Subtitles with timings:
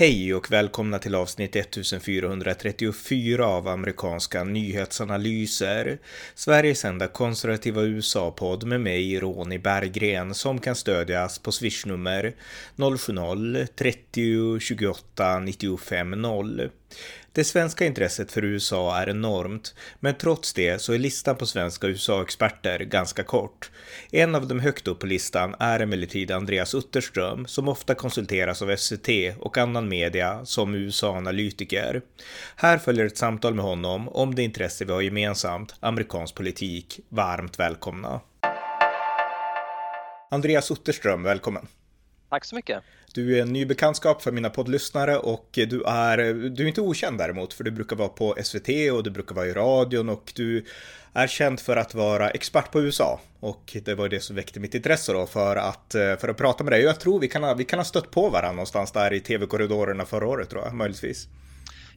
[0.00, 5.98] Hej och välkomna till avsnitt 1434 av amerikanska nyhetsanalyser.
[6.34, 12.34] Sveriges enda konservativa USA-podd med mig, Ronny Berggren, som kan stödjas på swishnummer
[12.76, 16.70] 070-30 28 95 0.
[17.32, 21.86] Det svenska intresset för USA är enormt, men trots det så är listan på svenska
[21.86, 23.70] USA-experter ganska kort.
[24.10, 28.76] En av dem högt upp på listan är emellertid Andreas Utterström, som ofta konsulteras av
[28.76, 32.02] SCT och annan media som USA-analytiker.
[32.56, 37.00] Här följer ett samtal med honom om det intresse vi har gemensamt, amerikansk politik.
[37.08, 38.20] Varmt välkomna!
[40.30, 41.66] Andreas Utterström, välkommen!
[42.28, 42.82] Tack så mycket!
[43.14, 46.18] Du är en ny bekantskap för mina poddlyssnare och du är,
[46.50, 49.46] du är inte okänd däremot, för du brukar vara på SVT och du brukar vara
[49.46, 50.64] i radion och du
[51.12, 53.20] är känd för att vara expert på USA.
[53.40, 56.72] Och det var det som väckte mitt intresse då för att, för att prata med
[56.72, 56.82] dig.
[56.82, 60.04] Jag tror vi kan ha, vi kan ha stött på varandra någonstans där i tv-korridorerna
[60.04, 61.28] förra året tror jag, möjligtvis.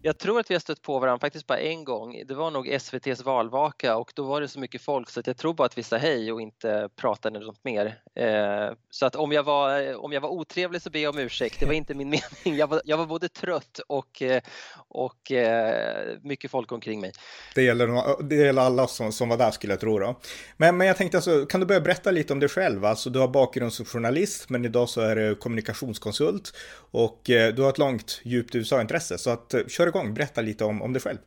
[0.06, 2.24] Jag tror att vi har stött på varandra faktiskt bara en gång.
[2.28, 5.38] Det var nog SVTs valvaka och då var det så mycket folk så att jag
[5.38, 7.86] tror bara att vi sa hej och inte pratade något mer.
[8.16, 11.60] Eh, så att om jag, var, om jag var otrevlig så ber jag om ursäkt.
[11.60, 12.10] Det var inte min
[12.44, 12.60] mening.
[12.60, 14.42] Jag var, jag var både trött och, eh,
[14.88, 17.12] och eh, mycket folk omkring mig.
[17.56, 20.20] Det gäller, det gäller alla som, som var där skulle jag tro då.
[20.58, 22.86] Men, men jag tänkte alltså, kan du börja berätta lite om dig själv?
[22.86, 26.54] Alltså du har bakgrund som journalist men idag så är du kommunikationskonsult
[26.92, 30.82] och eh, du har ett långt djupt USA-intresse så att kör igång, berätta lite om,
[30.82, 31.18] om dig själv.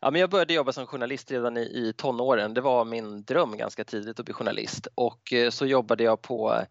[0.00, 2.54] Ja, men jag började jobba som journalist redan i, i tonåren.
[2.54, 6.64] Det var min dröm ganska tidigt att bli journalist och eh, så jobbade jag på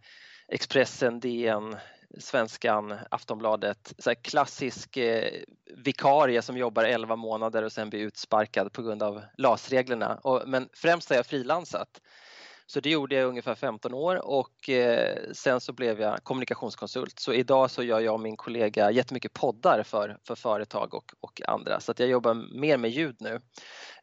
[0.48, 1.78] Expressen, DN,
[2.20, 3.94] Svenskan, Aftonbladet.
[3.98, 5.32] Så klassisk eh,
[5.78, 10.20] vikarie som jobbar 11 månader och sen blir utsparkad på grund av LAS-reglerna.
[10.46, 12.02] Men främst har jag frilansat.
[12.72, 17.20] Så det gjorde jag i ungefär 15 år och eh, sen så blev jag kommunikationskonsult.
[17.20, 21.42] Så idag så gör jag och min kollega jättemycket poddar för, för företag och, och
[21.48, 23.42] andra så att jag jobbar mer med ljud nu.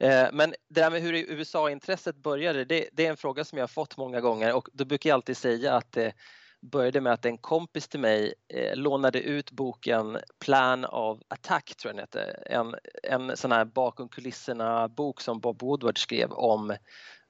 [0.00, 3.62] Eh, men det där med hur USA-intresset började, det, det, är en fråga som jag
[3.62, 6.12] har fått många gånger och då brukar jag alltid säga att det
[6.60, 11.90] började med att en kompis till mig eh, lånade ut boken Plan of Attack, tror
[11.90, 12.42] jag den hette.
[12.46, 16.76] En, en sån här bakom kulisserna bok som Bob Woodward skrev om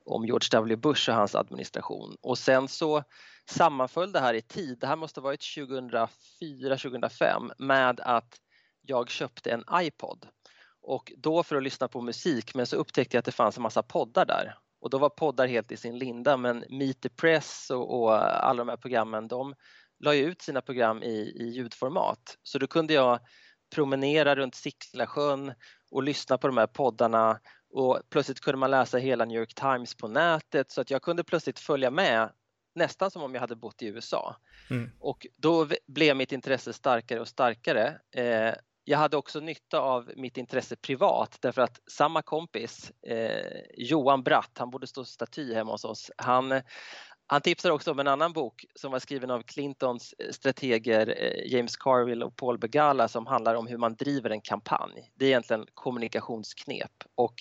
[0.09, 2.17] om George W Bush och hans administration.
[2.21, 3.03] Och sen så
[3.51, 8.41] sammanföll det här i tid, det här måste ha varit 2004-2005 med att
[8.83, 10.27] jag köpte en iPod.
[10.83, 13.63] Och då för att lyssna på musik men så upptäckte jag att det fanns en
[13.63, 14.55] massa poddar där.
[14.81, 18.15] Och då var poddar helt i sin linda men Meet the Press och, och
[18.45, 19.55] alla de här programmen de
[20.01, 22.39] la ju ut sina program i, i ljudformat.
[22.43, 23.19] Så då kunde jag
[23.75, 25.55] promenera runt Sicklasjön
[25.91, 29.95] och lyssna på de här poddarna och plötsligt kunde man läsa hela New York Times
[29.95, 32.31] på nätet så att jag kunde plötsligt följa med
[32.75, 34.37] nästan som om jag hade bott i USA.
[34.71, 34.91] Mm.
[35.01, 38.01] Och då blev mitt intresse starkare och starkare.
[38.15, 44.23] Eh, jag hade också nytta av mitt intresse privat därför att samma kompis, eh, Johan
[44.23, 46.61] Bratt, han borde stå staty hemma hos oss, han,
[47.31, 51.53] han tipsar också om en annan bok som var skriven av Clintons eh, strateger eh,
[51.53, 55.13] James Carville och Paul Begala som handlar om hur man driver en kampanj.
[55.15, 57.35] Det är egentligen kommunikationsknep och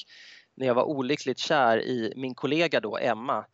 [0.55, 3.45] när jag var olyckligt kär i min kollega då, Emma,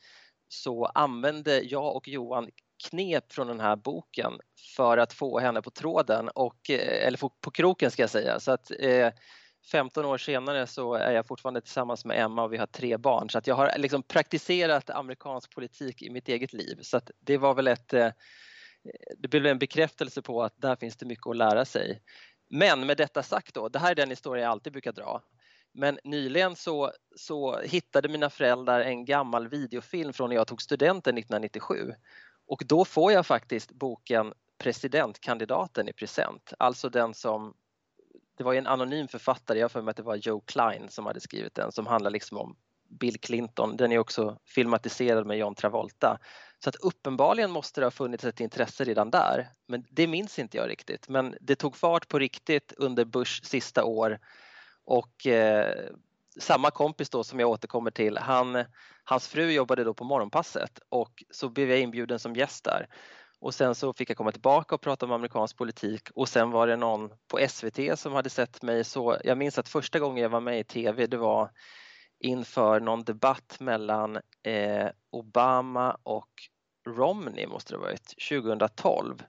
[0.47, 2.49] så använde jag och Johan
[2.89, 4.33] knep från den här boken
[4.75, 8.39] för att få henne på tråden, och, eh, eller på kroken ska jag säga.
[8.39, 9.09] Så att, eh,
[9.71, 13.29] 15 år senare så är jag fortfarande tillsammans med Emma och vi har tre barn
[13.29, 17.37] så att jag har liksom praktiserat amerikansk politik i mitt eget liv så att det
[17.37, 18.09] var väl ett eh,
[19.17, 22.01] det blev en bekräftelse på att där finns det mycket att lära sig.
[22.49, 25.21] Men med detta sagt då, det här är den historia jag alltid brukar dra.
[25.73, 31.17] Men nyligen så, så hittade mina föräldrar en gammal videofilm från när jag tog studenten
[31.17, 31.93] 1997
[32.47, 37.53] och då får jag faktiskt boken Presidentkandidaten i present, alltså den som
[38.37, 41.05] det var en anonym författare, jag har för mig att det var Joe Klein som
[41.05, 42.55] hade skrivit den som handlar liksom om
[42.99, 43.77] Bill Clinton.
[43.77, 46.19] Den är också filmatiserad med John Travolta.
[46.63, 49.49] Så att uppenbarligen måste det ha funnits ett intresse redan där.
[49.67, 51.09] Men det minns inte jag riktigt.
[51.09, 54.19] Men det tog fart på riktigt under Bushs sista år
[54.85, 55.89] och eh,
[56.39, 58.65] samma kompis då som jag återkommer till, han,
[59.03, 62.87] hans fru jobbade då på morgonpasset och så blev jag inbjuden som gäst där.
[63.43, 66.67] Och sen så fick jag komma tillbaka och prata om amerikansk politik och sen var
[66.67, 70.29] det någon på SVT som hade sett mig så, jag minns att första gången jag
[70.29, 71.51] var med i TV det var
[72.19, 76.29] inför någon debatt mellan eh, Obama och
[76.87, 79.23] Romney måste det ha varit, 2012.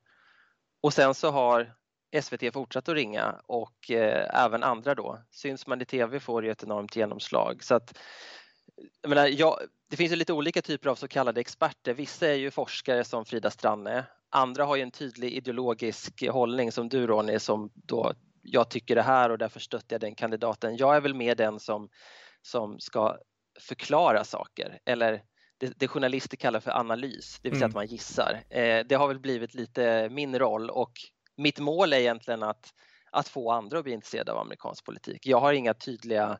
[0.82, 1.75] Och sen så har
[2.22, 5.19] SVT fortsatt att ringa och eh, även andra då.
[5.31, 7.64] Syns man i TV får det ett enormt genomslag.
[7.64, 7.99] Så att,
[9.03, 9.59] jag menar, jag,
[9.91, 11.95] det finns ju lite olika typer av så kallade experter.
[11.95, 14.05] Vissa är ju forskare som Frida Stranne.
[14.31, 19.03] andra har ju en tydlig ideologisk hållning som du Ronny som då jag tycker det
[19.03, 20.77] här och därför stöttar jag den kandidaten.
[20.77, 21.89] Jag är väl mer den som,
[22.43, 23.19] som ska
[23.61, 25.23] förklara saker eller
[25.59, 27.71] det, det journalister kallar för analys, det vill säga mm.
[27.71, 28.43] att man gissar.
[28.51, 30.93] Eh, det har väl blivit lite min roll och
[31.37, 32.75] mitt mål är egentligen att,
[33.11, 35.27] att få andra att bli intresserade av amerikansk politik.
[35.27, 36.39] Jag har inga tydliga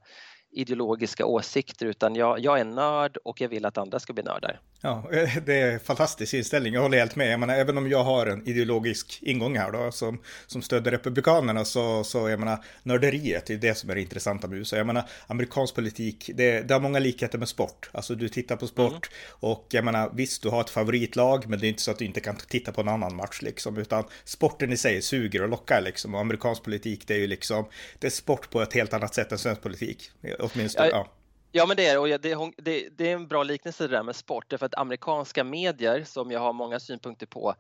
[0.54, 4.60] ideologiska åsikter utan jag, jag är nörd och jag vill att andra ska bli nördar.
[4.84, 5.04] Ja,
[5.46, 6.74] det är en fantastisk inställning.
[6.74, 7.32] Jag håller helt med.
[7.32, 11.64] Jag menar, även om jag har en ideologisk ingång här då, som, som stöder Republikanerna,
[11.64, 14.76] så, så jag menar, nörderiet är det som är det intressanta med USA.
[14.76, 17.90] Jag menar, amerikansk politik, det, det har många likheter med sport.
[17.92, 19.00] Alltså du tittar på sport mm.
[19.30, 22.04] och jag menar, visst, du har ett favoritlag, men det är inte så att du
[22.04, 25.80] inte kan titta på en annan match liksom, utan sporten i sig suger och lockar
[25.80, 26.14] liksom.
[26.14, 27.66] Och amerikansk politik, det är ju liksom,
[27.98, 30.10] det är sport på ett helt annat sätt än svensk politik.
[30.44, 30.96] Åtminstone, ja.
[30.96, 31.08] ja.
[31.56, 32.19] Ja, men det är och det.
[32.56, 36.31] Det, det är en bra liknelse det där med sport, därför att amerikanska medier, som
[36.31, 37.55] jag har många synpunkter på,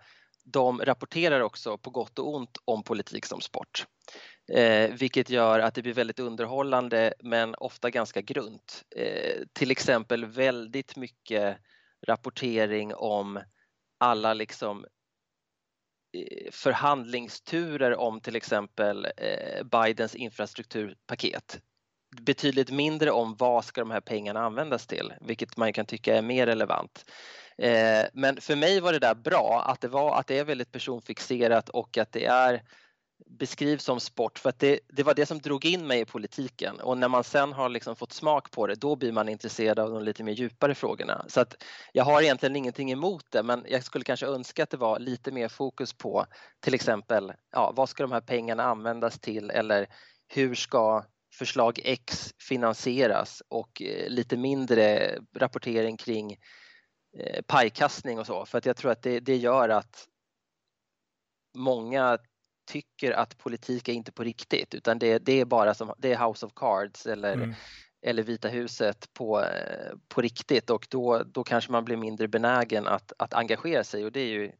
[0.44, 3.86] de rapporterar också på gott och ont om politik som sport.
[4.52, 8.84] Eh, vilket gör att det blir väldigt underhållande men ofta ganska grunt.
[8.96, 11.58] Eh, till exempel väldigt mycket
[12.06, 13.40] rapportering om
[13.98, 14.86] alla liksom
[16.16, 21.60] eh, förhandlingsturer om till exempel eh, Bidens infrastrukturpaket
[22.20, 26.22] betydligt mindre om vad ska de här pengarna användas till, vilket man kan tycka är
[26.22, 27.10] mer relevant.
[27.58, 30.72] Eh, men för mig var det där bra, att det, var, att det är väldigt
[30.72, 32.62] personfixerat och att det är
[33.26, 36.80] beskrivs som sport för att det, det var det som drog in mig i politiken
[36.80, 39.90] och när man sen har liksom fått smak på det då blir man intresserad av
[39.90, 41.24] de lite mer djupare frågorna.
[41.28, 44.76] Så att jag har egentligen ingenting emot det men jag skulle kanske önska att det
[44.76, 46.26] var lite mer fokus på
[46.60, 49.86] till exempel ja, vad ska de här pengarna användas till eller
[50.28, 51.04] hur ska
[51.34, 56.36] förslag X finansieras och eh, lite mindre rapportering kring
[57.18, 60.08] eh, pajkastning och så för att jag tror att det, det gör att
[61.54, 62.18] många
[62.66, 66.28] tycker att politik är inte på riktigt utan det, det är bara som det är
[66.28, 67.54] House of Cards eller, mm.
[68.06, 72.86] eller Vita huset på, eh, på riktigt och då, då kanske man blir mindre benägen
[72.86, 74.52] att, att engagera sig och det är ju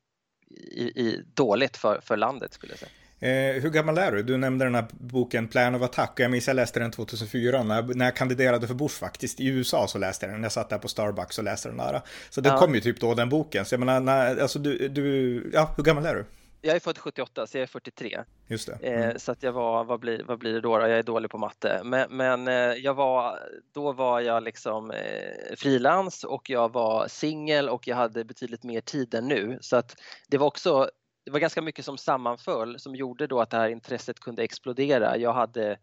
[0.51, 2.91] i, i dåligt för, för landet skulle jag säga.
[3.25, 4.23] Eh, hur gammal är du?
[4.23, 7.63] Du nämnde den här boken Plan of Attack och jag minns jag läste den 2004
[7.63, 9.41] när, när jag kandiderade för Bush faktiskt.
[9.41, 10.43] I USA så läste jag den.
[10.43, 12.01] Jag satt där på Starbucks och läste den där.
[12.31, 12.59] Så det ja.
[12.59, 13.65] kom ju typ då den boken.
[13.65, 16.25] Så jag menar, när, alltså du, du, ja, hur gammal är du?
[16.61, 18.21] Jag är född 78 så jag är 43.
[18.47, 18.79] Just det.
[18.89, 19.19] Eh, mm.
[19.19, 20.81] så att jag var, vad blir, vad blir det då?
[20.81, 21.81] Jag är dålig på matte.
[21.85, 23.39] Men, men eh, jag var,
[23.75, 28.81] då var jag liksom eh, frilans och jag var singel och jag hade betydligt mer
[28.81, 29.59] tid än nu.
[29.61, 29.97] Så att
[30.29, 30.91] det var också
[31.25, 35.17] det var ganska mycket som sammanföll som gjorde då att det här intresset kunde explodera.
[35.17, 35.79] Jag hade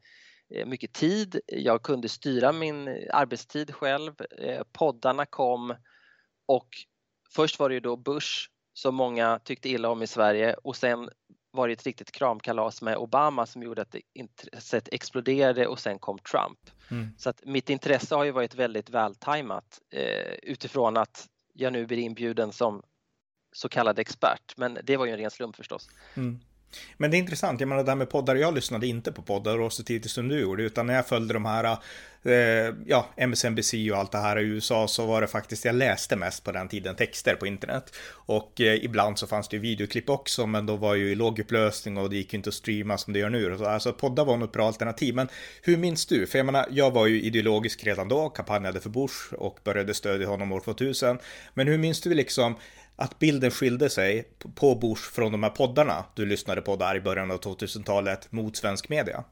[0.50, 5.76] eh, mycket tid, jag kunde styra min arbetstid själv, eh, poddarna kom
[6.46, 6.68] och
[7.30, 11.10] först var det ju då Bush som många tyckte illa om i Sverige och sen
[11.52, 16.20] var det ett riktigt kramkalas med Obama som gjorde att intresset exploderade och sen kom
[16.20, 16.60] Trump.
[16.92, 17.10] Mm.
[17.18, 21.98] Så att mitt intresse har ju varit väldigt vältajmat eh, utifrån att jag nu blir
[21.98, 22.84] inbjuden som
[23.52, 24.54] så kallad expert.
[24.58, 25.90] Men det var ju en ren slump förstås.
[26.14, 26.40] Mm.
[26.98, 29.60] Men det är intressant, jag menar det här med poddar, jag lyssnade inte på poddar
[29.60, 31.78] och så tidigt som du gjorde, utan när jag följde de här,
[32.24, 36.16] eh, ja, MSNBC och allt det här i USA så var det faktiskt, jag läste
[36.16, 37.96] mest på den tiden texter på internet.
[38.12, 41.98] Och eh, ibland så fanns det ju videoklipp också, men då var ju i lågupplösning
[41.98, 43.58] och det gick ju inte att streama som det gör nu.
[43.58, 45.28] Så, alltså poddar var nog ett bra alternativ, men
[45.62, 46.28] hur minns du?
[46.28, 50.28] För jag menar, jag var ju ideologisk redan då, kampanjade för Bush och började stödja
[50.28, 51.20] honom år 2000.
[51.54, 52.56] Men hur minns du liksom
[53.02, 54.24] att bilden skilde sig
[54.56, 58.58] på Bush från de här poddarna du lyssnade på där i början av 2000-talet mot
[58.58, 59.24] svensk media?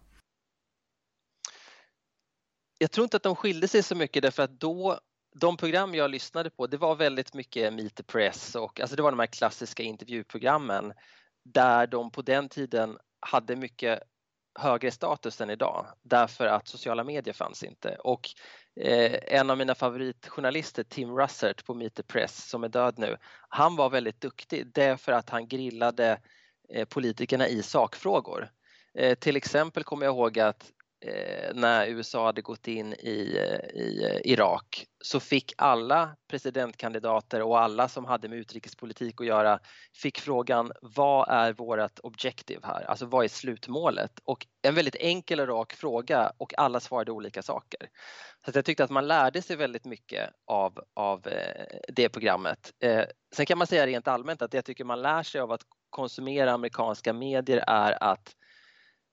[2.77, 4.99] Jag tror inte att de skilde sig så mycket därför att då
[5.35, 9.01] de program jag lyssnade på, det var väldigt mycket Meet the Press och alltså det
[9.01, 10.93] var de här klassiska intervjuprogrammen
[11.45, 13.99] där de på den tiden hade mycket
[14.59, 18.29] högre status än idag därför att sociala medier fanns inte och
[18.81, 23.17] Eh, en av mina favoritjournalister, Tim Russert på Meet the Press, som är död nu,
[23.49, 26.19] han var väldigt duktig därför att han grillade
[26.73, 28.49] eh, politikerna i sakfrågor.
[28.93, 33.81] Eh, till exempel kommer jag ihåg att Eh, när USA hade gått in i, eh,
[33.81, 39.59] i eh, Irak så fick alla presidentkandidater och alla som hade med utrikespolitik att göra
[39.93, 42.83] fick frågan vad är vårt objektiv här?
[42.83, 44.11] Alltså vad är slutmålet?
[44.23, 47.89] Och en väldigt enkel och rak fråga och alla svarade olika saker.
[48.45, 51.27] Så jag tyckte att man lärde sig väldigt mycket av, av
[51.87, 52.73] det programmet.
[53.35, 55.61] Sen kan man säga rent allmänt att det jag tycker man lär sig av att
[55.89, 58.35] konsumera amerikanska medier är att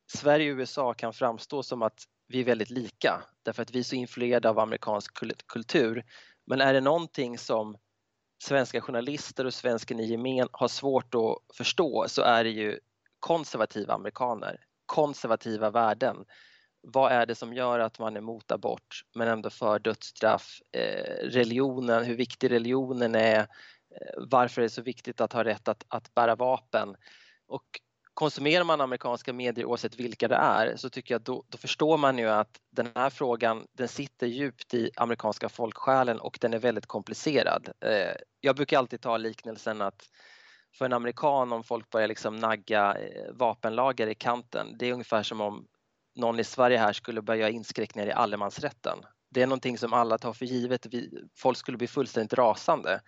[0.07, 3.83] Sverige och USA kan framstå som att vi är väldigt lika därför att vi är
[3.83, 5.13] så influerade av amerikansk
[5.47, 6.05] kultur.
[6.47, 7.77] Men är det någonting som
[8.45, 12.79] svenska journalister och svensken i gemen har svårt att förstå så är det ju
[13.21, 16.25] konservativa amerikaner, konservativa värden.
[16.81, 20.61] Vad är det som gör att man är emot abort men ändå för dödsstraff?
[20.73, 23.47] Eh, religionen, hur viktig religionen är, eh,
[24.17, 26.97] varför det är så viktigt att ha rätt att, att bära vapen.
[27.47, 27.81] Och
[28.17, 32.19] konsumerar man amerikanska medier oavsett vilka det är så tycker jag då, då, förstår man
[32.19, 36.87] ju att den här frågan den sitter djupt i amerikanska folksjälen och den är väldigt
[36.87, 37.69] komplicerad.
[37.81, 40.09] Eh, jag brukar alltid ta liknelsen att
[40.79, 45.23] för en amerikan om folk börjar liksom nagga eh, vapenlagar i kanten, det är ungefär
[45.23, 45.67] som om
[46.15, 48.99] någon i Sverige här skulle börja inskränkningar i allemansrätten.
[49.31, 50.87] Det är någonting som alla tar för givet.
[51.37, 53.01] folk skulle bli fullständigt rasande.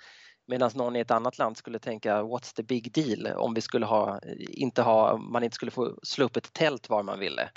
[0.48, 3.86] Medan någon i ett annat land skulle tänka what's the big deal om vi skulle
[3.86, 7.50] ha, eh, inte ha, man inte skulle få slå upp ett tält var man ville.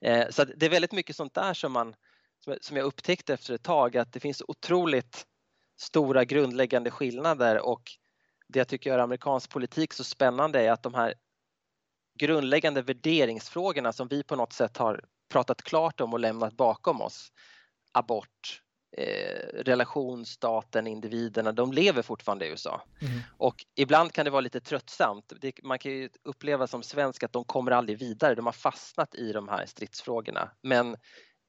[0.00, 1.94] Eh, så det är väldigt mycket sånt där som, man,
[2.60, 5.26] som jag upptäckte efter ett tag att det finns otroligt
[5.80, 7.82] stora grundläggande skillnader och
[8.48, 11.14] det jag tycker gör amerikansk politik så spännande är att de här
[12.18, 17.32] grundläggande värderingsfrågorna som vi på något sätt har pratat klart om och lämnat bakom oss,
[17.92, 18.62] abort,
[18.96, 22.82] eh, relation, staten, individerna, de lever fortfarande i USA.
[23.00, 23.20] Mm.
[23.36, 25.32] Och ibland kan det vara lite tröttsamt.
[25.40, 29.14] Det, man kan ju uppleva som svensk att de kommer aldrig vidare, de har fastnat
[29.14, 30.50] i de här stridsfrågorna.
[30.62, 30.96] Men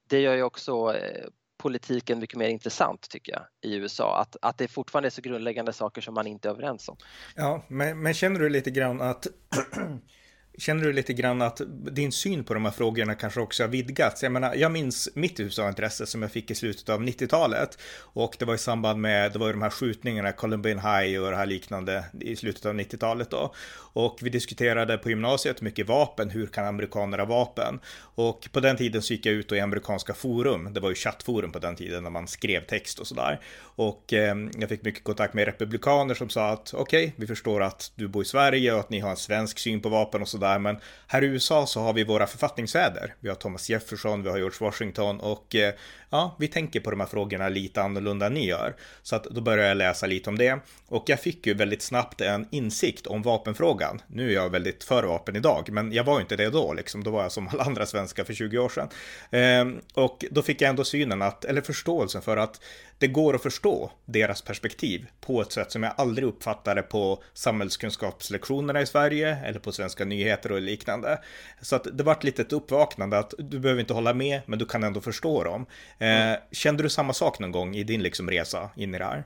[0.10, 1.28] det gör ju också eh,
[1.58, 4.22] politiken mycket mer intressant tycker jag i USA.
[4.22, 6.98] Att, att det fortfarande är så grundläggande saker som man inte är överens om.
[7.36, 9.28] Ja, men, men känner du lite grann att
[10.60, 11.62] Känner du lite grann att
[11.92, 14.24] din syn på de här frågorna kanske också har vidgats?
[14.24, 18.46] Jag menar, jag minns mitt USA-intresse som jag fick i slutet av 90-talet och det
[18.46, 21.46] var i samband med, det var ju de här skjutningarna, Columbine High och det här
[21.46, 23.54] liknande i slutet av 90-talet då.
[23.94, 27.80] Och vi diskuterade på gymnasiet mycket vapen, hur kan amerikaner ha vapen?
[28.00, 30.96] Och på den tiden så gick jag ut och i amerikanska forum, det var ju
[30.96, 33.40] chattforum på den tiden när man skrev text och sådär.
[33.60, 37.64] Och eh, jag fick mycket kontakt med republikaner som sa att okej, okay, vi förstår
[37.64, 40.28] att du bor i Sverige och att ni har en svensk syn på vapen och
[40.28, 40.78] sådär sådär, men
[41.08, 43.16] här i USA så har vi våra författningsfäder.
[43.20, 45.74] Vi har Thomas Jefferson, vi har George Washington och eh,
[46.10, 48.76] ja, vi tänker på de här frågorna lite annorlunda än ni gör.
[49.02, 52.22] Så att då började jag läsa lite om det och jag fick ju väldigt snabbt
[52.22, 54.02] en insikt om vapenfrågan.
[54.08, 57.04] Nu är jag väldigt för vapen idag, men jag var inte det då liksom.
[57.04, 58.90] Då var jag som alla andra svenskar för 20 år sedan.
[59.32, 62.62] Ehm, och då fick jag ändå synen att, eller förståelsen för att
[63.00, 68.82] det går att förstå deras perspektiv på ett sätt som jag aldrig uppfattade på samhällskunskapslektionerna
[68.82, 71.20] i Sverige eller på svenska nyheter och liknande.
[71.62, 74.66] Så att det vart lite ett uppvaknande att du behöver inte hålla med, men du
[74.66, 75.66] kan ändå förstå dem.
[76.00, 79.26] Eh, kände du samma sak någon gång i din liksom resa in i det här?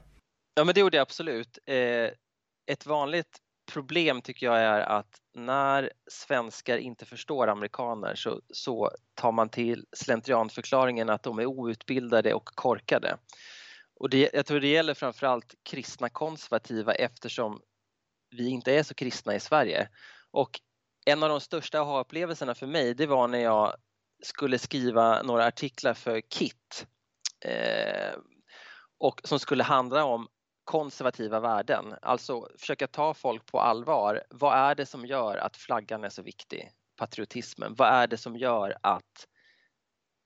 [0.55, 1.59] Ja, men det gjorde jag absolut.
[1.65, 2.09] Eh,
[2.71, 3.39] ett vanligt
[3.71, 9.85] problem tycker jag är att när svenskar inte förstår amerikaner så, så tar man till
[9.95, 13.17] slentrianförklaringen att de är outbildade och korkade.
[13.99, 17.61] Och det, jag tror det gäller framförallt kristna konservativa eftersom
[18.37, 19.89] vi inte är så kristna i Sverige.
[20.31, 20.59] Och
[21.05, 23.75] en av de största aha-upplevelserna för mig det var när jag
[24.23, 26.87] skulle skriva några artiklar för KIT
[27.45, 28.15] eh,
[28.97, 30.27] och som skulle handla om
[30.63, 34.23] konservativa värden, alltså försöka ta folk på allvar.
[34.29, 36.71] Vad är det som gör att flaggan är så viktig?
[36.97, 37.75] Patriotismen.
[37.77, 39.27] Vad är det som gör att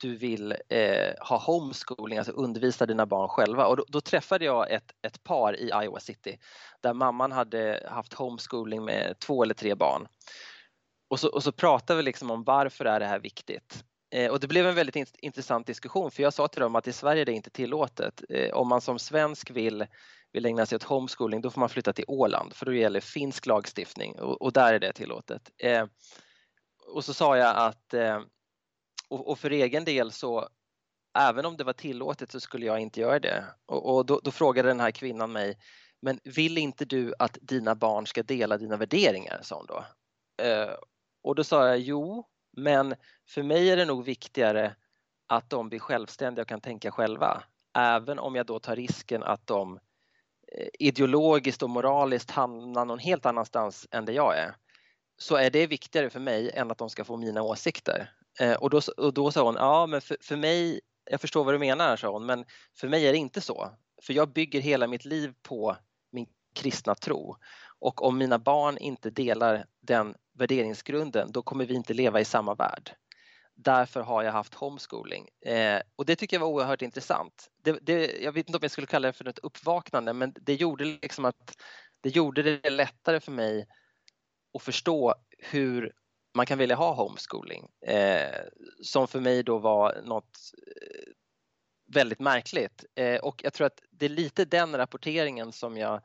[0.02, 3.66] du vill eh, ha homeschooling, alltså undervisa dina barn själva.
[3.66, 6.40] Och då, då, träffade jag ett, ett par i Iowa City
[6.82, 10.08] där mamman hade haft homeschooling med två eller tre barn.
[11.10, 13.84] Och så, och så pratade vi liksom om varför är det här viktigt.
[14.12, 16.88] Eh, och det blev en väldigt in, intressant diskussion för jag sa till dem att
[16.88, 18.24] i Sverige är det inte tillåtet.
[18.30, 19.86] Eh, om man som svensk vill,
[20.32, 23.46] vill ägna sig åt homeschooling då får man flytta till Åland för då gäller finsk
[23.46, 25.52] lagstiftning och, och där är det tillåtet.
[25.58, 25.86] Eh,
[26.88, 28.22] och så sa jag att eh,
[29.10, 30.50] och, och, för egen del så
[31.20, 33.46] även om det var tillåtet så skulle jag inte göra det.
[33.66, 35.58] Och, och då, då, frågade den här kvinnan mig,
[36.02, 39.40] men vill inte du att dina barn ska dela dina värderingar?
[39.44, 39.86] sa hon då.
[40.44, 40.74] Eh,
[41.28, 42.26] och då sa jag jo,
[42.58, 42.96] men
[43.30, 44.76] för mig är det nog viktigare
[45.28, 47.44] att de blir självständiga och kan tänka själva.
[47.78, 49.80] Även om jag då tar risken att de
[50.58, 54.56] eh, ideologiskt och moraliskt hamnar någon helt annanstans än där jag är
[55.18, 58.12] så är det viktigare för mig än att de ska få mina åsikter.
[58.40, 60.82] Eh, och då, och då sa hon, ja men för, för mig,
[61.12, 63.72] jag förstår vad du menar, sa hon, men för mig är det inte så.
[64.04, 65.78] För jag bygger hela mitt liv på
[66.12, 67.36] min kristna tro.
[67.80, 72.56] Och om mina barn inte delar den värderingsgrunden, då kommer vi inte leva i samma
[72.56, 72.92] värld.
[73.56, 77.50] Därför har jag haft homeschooling eh, och det tycker jag var oerhört intressant.
[77.64, 80.54] Det, det, jag vet inte om jag skulle kalla det för ett uppvaknande, men det
[80.54, 81.56] gjorde liksom att
[82.02, 83.68] det gjorde det lättare för mig
[84.54, 85.94] att förstå hur
[86.36, 88.42] man kan vilja ha homeschooling eh,
[88.84, 91.14] som för mig då var något eh,
[91.94, 92.86] väldigt märkligt.
[92.96, 96.02] Eh, och jag tror att det är lite den rapporteringen som jag,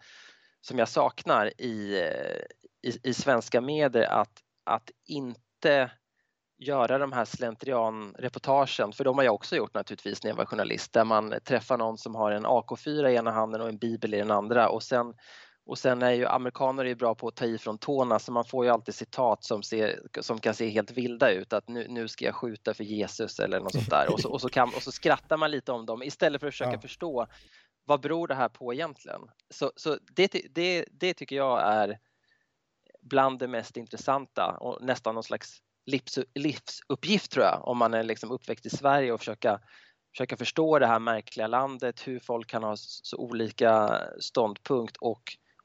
[0.61, 5.91] som jag saknar i, eh, i, i svenska medier, att, att inte
[6.59, 10.93] göra de här slentrianreportagen, för de har jag också gjort naturligtvis när jag var journalist,
[10.93, 14.19] där man träffar någon som har en AK4 i ena handen och en bibel i
[14.19, 15.15] den andra och sen
[15.67, 18.45] och sen är ju amerikaner är bra på att ta i från tårna så man
[18.45, 22.09] får ju alltid citat som, ser, som kan se helt vilda ut att nu, nu
[22.09, 24.83] ska jag skjuta för Jesus eller något sånt där och så, och så, kan, och
[24.83, 26.81] så skrattar man lite om dem istället för att försöka ja.
[26.81, 27.27] förstå
[27.85, 29.21] vad beror det här på egentligen?
[29.51, 31.99] Så, så det, det, det tycker jag är
[33.03, 38.03] bland det mest intressanta och nästan någon slags livs, livsuppgift tror jag om man är
[38.03, 39.61] liksom uppväxt i Sverige och försöka
[40.13, 45.23] försöka förstå det här märkliga landet, hur folk kan ha så olika ståndpunkt och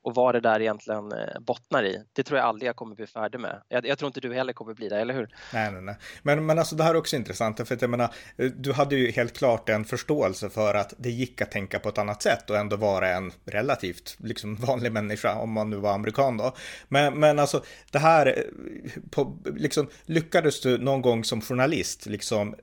[0.07, 2.03] och vad det där egentligen eh, bottnar i.
[2.13, 3.61] Det tror jag aldrig jag kommer bli färdig med.
[3.67, 5.29] Jag, jag, tror inte du heller kommer bli det, eller hur?
[5.53, 5.95] Nej, nej, nej.
[6.23, 8.95] Men, men alltså det här är också intressant, för att jag menar, eh, du hade
[8.95, 12.49] ju helt klart en förståelse för att det gick att tänka på ett annat sätt
[12.49, 16.55] och ändå vara en relativt liksom, vanlig människa, om man nu var amerikan då.
[16.87, 22.55] Men, men alltså det här, eh, på, liksom, lyckades du någon gång som journalist liksom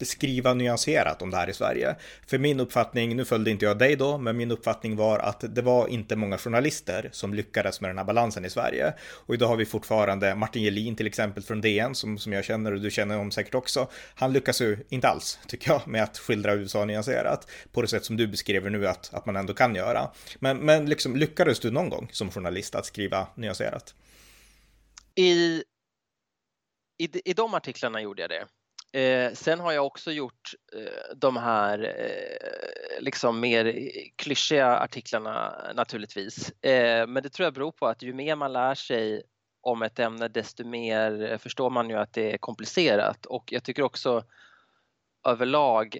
[0.00, 1.96] skriva nyanserat om det här i Sverige.
[2.26, 5.62] För min uppfattning, nu följde inte jag dig då, men min uppfattning var att det
[5.62, 8.94] var inte många journalister som lyckades med den här balansen i Sverige.
[9.26, 12.72] Och idag har vi fortfarande Martin Gelin till exempel från DN som, som jag känner
[12.72, 13.88] och du känner om säkert också.
[14.14, 18.04] Han lyckas ju inte alls, tycker jag, med att skildra USA nyanserat på det sätt
[18.04, 20.10] som du beskriver nu att, att man ändå kan göra.
[20.38, 23.94] Men, men liksom, lyckades du någon gång som journalist att skriva nyanserat?
[25.14, 25.62] I,
[26.98, 28.46] i, i de artiklarna gjorde jag det.
[28.92, 36.64] Eh, sen har jag också gjort eh, de här eh, liksom mer klyschiga artiklarna naturligtvis.
[36.64, 39.22] Eh, men det tror jag beror på att ju mer man lär sig
[39.60, 43.64] om ett ämne desto mer eh, förstår man ju att det är komplicerat och jag
[43.64, 44.24] tycker också
[45.26, 45.98] överlag,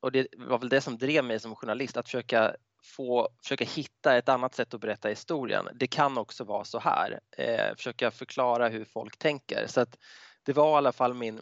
[0.00, 4.16] och det var väl det som drev mig som journalist, att försöka få, försöka hitta
[4.16, 5.68] ett annat sätt att berätta historien.
[5.74, 9.66] Det kan också vara så här, eh, försöka förklara hur folk tänker.
[9.66, 9.98] Så att
[10.42, 11.40] det var i alla fall min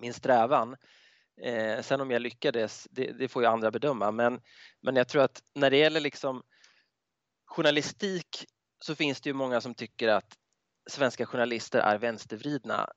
[0.00, 0.76] min strävan.
[1.42, 4.40] Eh, sen om jag lyckades, det, det, får ju andra bedöma, men,
[4.82, 6.42] men jag tror att när det gäller liksom
[7.46, 8.44] journalistik
[8.84, 10.34] så finns det ju många som tycker att
[10.90, 12.88] svenska journalister är vänstervridna.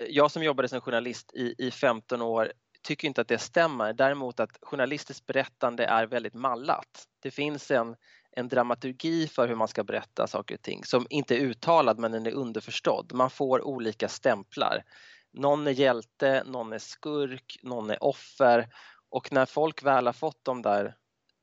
[0.00, 3.92] Eh, jag som jobbade som journalist i, i 15 år tycker inte att det stämmer.
[3.92, 7.06] Däremot att journalistiskt berättande är väldigt mallat.
[7.22, 7.96] Det finns en,
[8.32, 12.12] en dramaturgi för hur man ska berätta saker och ting som inte är uttalad men
[12.12, 13.12] den är underförstådd.
[13.14, 14.84] Man får olika stämplar.
[15.32, 18.68] Någon är hjälte, någon är skurk, någon är offer
[19.10, 20.94] och när folk väl har fått de där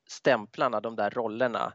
[0.09, 1.73] stämplarna, de där rollerna,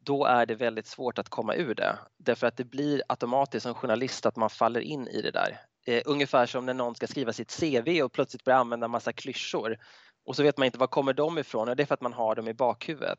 [0.00, 1.98] då är det väldigt svårt att komma ur det.
[2.18, 5.60] Därför att det blir automatiskt som journalist att man faller in i det där.
[5.86, 9.78] Eh, ungefär som när någon ska skriva sitt CV och plötsligt börjar använda massa klyschor
[10.24, 12.12] och så vet man inte var kommer de ifrån och det är för att man
[12.12, 13.18] har dem i bakhuvudet.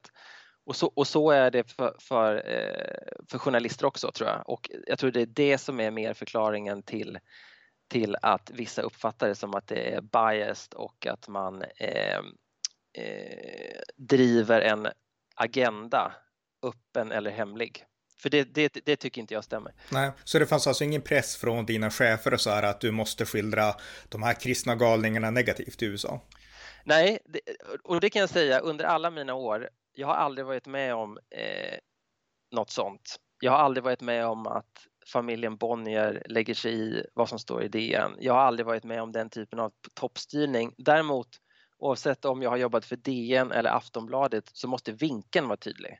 [0.65, 4.69] Och så, och så är det för, för, eh, för journalister också tror jag och
[4.87, 7.19] jag tror det är det som är mer förklaringen till
[7.93, 12.17] till att vissa uppfattar det som att det är biased och att man eh,
[12.97, 14.87] eh, driver en
[15.35, 16.15] agenda,
[16.63, 17.85] öppen eller hemlig.
[18.21, 19.73] För det, det, det, tycker inte jag stämmer.
[19.91, 22.91] Nej, så det fanns alltså ingen press från dina chefer och så här att du
[22.91, 23.73] måste skildra
[24.09, 26.21] de här kristna galningarna negativt i USA?
[26.83, 27.39] Nej, det,
[27.83, 29.69] och det kan jag säga under alla mina år.
[29.93, 31.77] Jag har aldrig varit med om eh,
[32.51, 33.15] något sånt.
[33.39, 37.63] Jag har aldrig varit med om att familjen Bonnier lägger sig i vad som står
[37.63, 38.15] i DN.
[38.19, 40.73] Jag har aldrig varit med om den typen av toppstyrning.
[40.77, 41.27] Däremot
[41.77, 45.99] oavsett om jag har jobbat för DN eller Aftonbladet så måste vinkeln vara tydlig.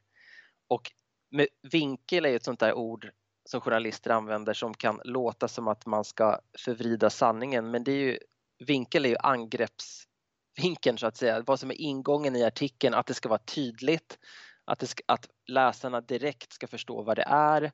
[0.67, 0.91] Och
[1.31, 3.11] med vinkel är ett sånt där ord
[3.45, 7.97] som journalister använder som kan låta som att man ska förvrida sanningen men det är
[7.97, 8.17] ju,
[8.65, 13.13] vinkel är ju angreppsvinkeln så att säga, vad som är ingången i artikeln, att det
[13.13, 14.19] ska vara tydligt,
[14.65, 17.71] att, ska, att läsarna direkt ska förstå vad det är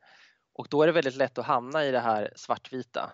[0.60, 3.12] och då är det väldigt lätt att hamna i det här svartvita.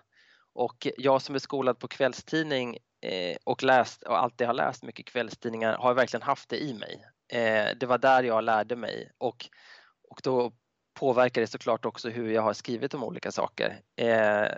[0.54, 5.06] Och jag som är skolad på kvällstidning eh, och, läst, och alltid har läst mycket
[5.06, 7.04] kvällstidningar har verkligen haft det i mig.
[7.32, 9.46] Eh, det var där jag lärde mig och,
[10.10, 10.52] och då
[10.94, 13.80] påverkar det såklart också hur jag har skrivit om olika saker.
[13.96, 14.48] Eh,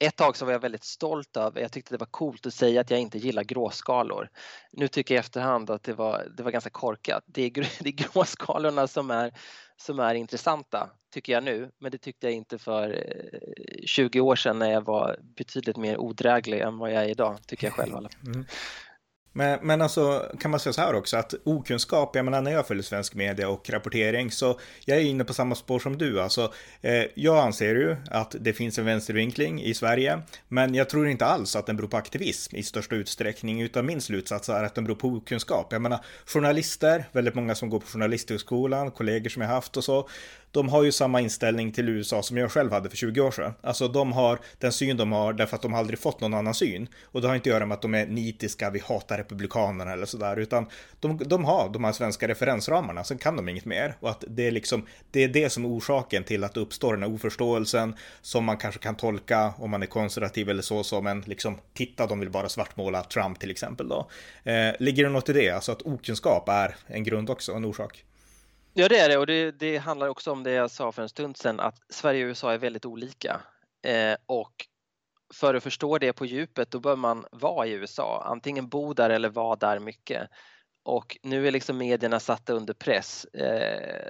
[0.00, 2.80] ett tag så var jag väldigt stolt över, jag tyckte det var coolt att säga
[2.80, 4.28] att jag inte gillar gråskalor.
[4.72, 7.24] Nu tycker jag i efterhand att det var, det var ganska korkat.
[7.26, 7.50] Det är,
[7.82, 9.32] det är gråskalorna som är,
[9.80, 13.04] som är intressanta, tycker jag nu, men det tyckte jag inte för
[13.86, 17.38] 20 eh, år sedan när jag var betydligt mer odräglig än vad jag är idag,
[17.46, 17.92] tycker jag själv.
[18.26, 18.44] Mm.
[19.40, 22.66] Men, men alltså kan man säga så här också att okunskap, jag menar när jag
[22.66, 26.20] följer svensk media och rapportering så jag är inne på samma spår som du.
[26.20, 31.08] Alltså, eh, jag anser ju att det finns en vänstervinkling i Sverige, men jag tror
[31.08, 34.74] inte alls att den beror på aktivism i största utsträckning, utan min slutsats är att
[34.74, 35.66] den beror på okunskap.
[35.70, 40.08] Jag menar journalister, väldigt många som går på journalisthögskolan, kollegor som jag haft och så,
[40.52, 43.52] de har ju samma inställning till USA som jag själv hade för 20 år sedan.
[43.60, 46.88] Alltså de har den syn de har därför att de aldrig fått någon annan syn.
[47.04, 50.06] Och det har inte att göra med att de är nitiska, vi hatar republikanerna eller
[50.06, 50.66] sådär, utan
[51.00, 53.96] de, de har de här svenska referensramarna, sen kan de inget mer.
[54.00, 56.94] Och att det är liksom, det är det som är orsaken till att det uppstår
[56.94, 61.06] den här oförståelsen som man kanske kan tolka om man är konservativ eller så som
[61.06, 64.08] en liksom, titta, de vill bara svartmåla Trump till exempel då.
[64.44, 68.04] Eh, ligger det något i det, alltså att okunskap är en grund också, en orsak?
[68.74, 71.08] Ja, det är det och det, det, handlar också om det jag sa för en
[71.08, 73.40] stund sedan att Sverige och USA är väldigt olika
[73.82, 74.66] eh, och
[75.34, 79.10] för att förstå det på djupet då bör man vara i USA, antingen bo där
[79.10, 80.28] eller vara där mycket.
[80.84, 83.24] Och nu är liksom medierna satta under press.
[83.24, 84.08] Eh,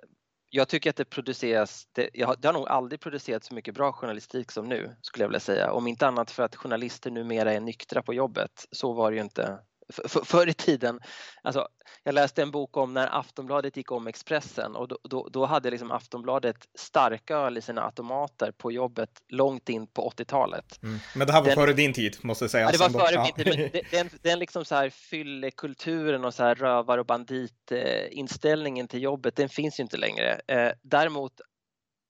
[0.50, 3.92] jag tycker att det produceras, det, jag, det har nog aldrig producerats så mycket bra
[3.92, 5.72] journalistik som nu skulle jag vilja säga.
[5.72, 8.66] Om inte annat för att journalister numera är nyktra på jobbet.
[8.70, 9.58] Så var det ju inte
[9.92, 11.00] för, förr i tiden,
[11.42, 11.68] alltså,
[12.04, 15.70] jag läste en bok om när Aftonbladet gick om Expressen och då, då, då hade
[15.70, 20.82] liksom Aftonbladet starköl i sina automater på jobbet långt in på 80-talet.
[20.82, 20.98] Mm.
[21.14, 22.64] Men det här var den, före din tid, måste jag säga.
[22.64, 23.70] Ja, det var före min tid.
[23.72, 29.36] Men den, den liksom så här fyllekulturen och så här rövar och banditinställningen till jobbet,
[29.36, 30.40] den finns ju inte längre.
[30.46, 31.32] Eh, däremot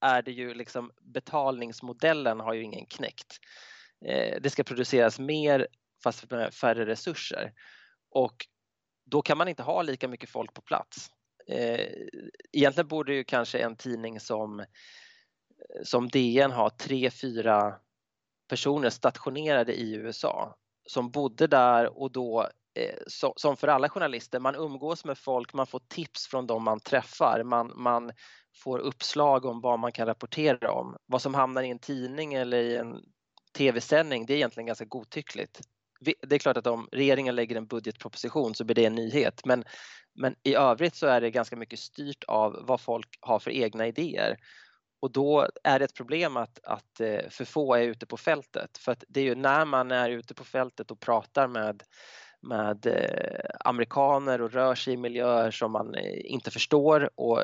[0.00, 3.38] är det ju liksom betalningsmodellen har ju ingen knäckt.
[4.06, 5.66] Eh, det ska produceras mer
[6.02, 7.52] fast med färre resurser.
[8.10, 8.46] Och
[9.04, 11.10] då kan man inte ha lika mycket folk på plats.
[11.46, 11.86] Eh,
[12.52, 14.64] egentligen borde ju kanske en tidning som,
[15.84, 17.74] som DN ha tre, fyra
[18.48, 22.98] personer stationerade i USA som bodde där och då eh,
[23.36, 27.42] som för alla journalister, man umgås med folk, man får tips från dem man träffar,
[27.44, 28.12] man, man
[28.54, 30.96] får uppslag om vad man kan rapportera om.
[31.06, 33.00] Vad som hamnar i en tidning eller i en
[33.56, 35.60] tv-sändning, det är egentligen ganska godtyckligt
[36.00, 39.64] det är klart att om regeringen lägger en budgetproposition så blir det en nyhet men,
[40.14, 43.86] men i övrigt så är det ganska mycket styrt av vad folk har för egna
[43.86, 44.36] idéer.
[45.02, 48.78] Och då är det ett problem att, att eh, för få är ute på fältet
[48.78, 51.82] för att det är ju när man är ute på fältet och pratar med
[52.42, 57.42] med eh, amerikaner och rör sig i miljöer som man eh, inte förstår och,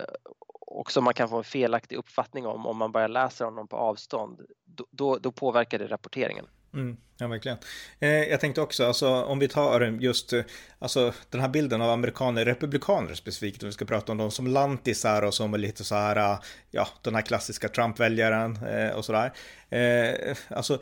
[0.60, 3.68] och som man kan få en felaktig uppfattning om om man bara läser om dem
[3.68, 4.40] på avstånd.
[4.64, 6.46] Då, då, då påverkar det rapporteringen.
[6.76, 7.58] Mm, ja, verkligen.
[8.00, 10.42] Eh, jag tänkte också, alltså, om vi tar just eh,
[10.78, 14.46] alltså, den här bilden av amerikaner, republikaner specifikt, om vi ska prata om dem som
[14.46, 16.38] lantisar och som är lite så här, eh,
[16.70, 19.32] ja, den här klassiska Trump-väljaren eh, och sådär.
[19.70, 20.80] Eh, alltså,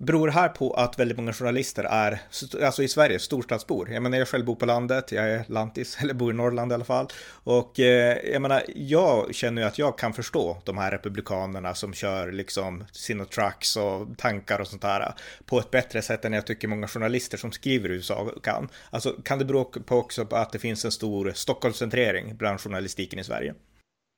[0.00, 2.20] Beror det här på att väldigt många journalister är,
[2.64, 3.90] alltså i Sverige, storstadsbor?
[3.90, 6.74] Jag menar, jag själv bor på landet, jag är lantis, eller bor i Norrland i
[6.74, 7.06] alla fall.
[7.44, 11.94] Och eh, jag menar, jag känner ju att jag kan förstå de här republikanerna som
[11.94, 16.46] kör liksom sina trucks och tankar och sånt där på ett bättre sätt än jag
[16.46, 18.68] tycker många journalister som skriver i USA kan.
[18.90, 23.18] Alltså, kan det bero på också på att det finns en stor Stockholmscentrering bland journalistiken
[23.18, 23.54] i Sverige?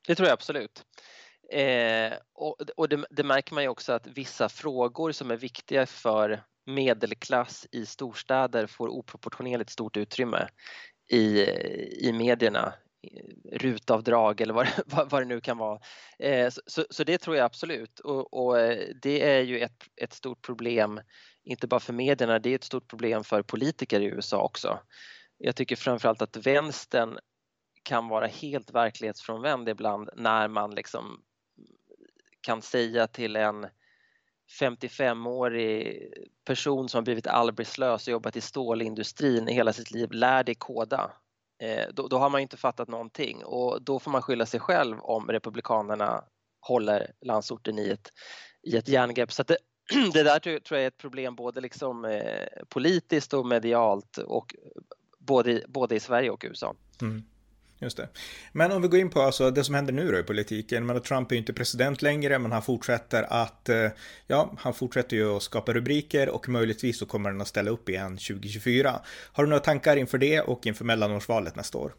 [0.06, 0.84] Det tror jag absolut.
[1.52, 5.86] Eh, och och det, det, märker man ju också att vissa frågor som är viktiga
[5.86, 10.48] för medelklass i storstäder får oproportionerligt stort utrymme
[11.12, 11.44] i,
[12.08, 12.72] i medierna.
[13.52, 15.80] Rutavdrag eller vad, vad, vad det nu kan vara.
[16.18, 20.12] Eh, så, så, det tror jag absolut och, och, eh, det är ju ett, ett
[20.12, 21.00] stort problem,
[21.44, 24.78] inte bara för medierna, det är ett stort problem för politiker i USA också.
[25.38, 27.18] Jag tycker framförallt att vänstern
[27.82, 31.22] kan vara helt verklighetsfrånvänd ibland när man liksom
[32.40, 33.66] kan säga till en
[34.60, 36.02] 55-årig
[36.44, 40.54] person som har blivit arbetslös och jobbat i stålindustrin i hela sitt liv, lär dig
[40.54, 41.10] koda.
[41.62, 45.00] Eh, då, då, har man inte fattat någonting och då får man skylla sig själv
[45.00, 46.24] om Republikanerna
[46.60, 48.08] håller landsorten i ett,
[48.62, 49.32] i ett järngrepp.
[49.32, 49.56] Så det,
[50.12, 54.54] det där tror jag är ett problem både liksom, eh, politiskt och medialt och
[55.18, 56.74] både, i, både i Sverige och USA.
[57.02, 57.22] Mm.
[57.80, 58.08] Just det.
[58.52, 60.86] Men om vi går in på alltså det som händer nu då i politiken.
[60.86, 63.90] Men Trump är ju inte president längre, men han fortsätter att, eh,
[64.26, 67.88] ja, han fortsätter ju att skapa rubriker och möjligtvis så kommer han att ställa upp
[67.88, 69.00] igen 2024.
[69.32, 71.92] Har du några tankar inför det och inför mellanårsvalet nästa år?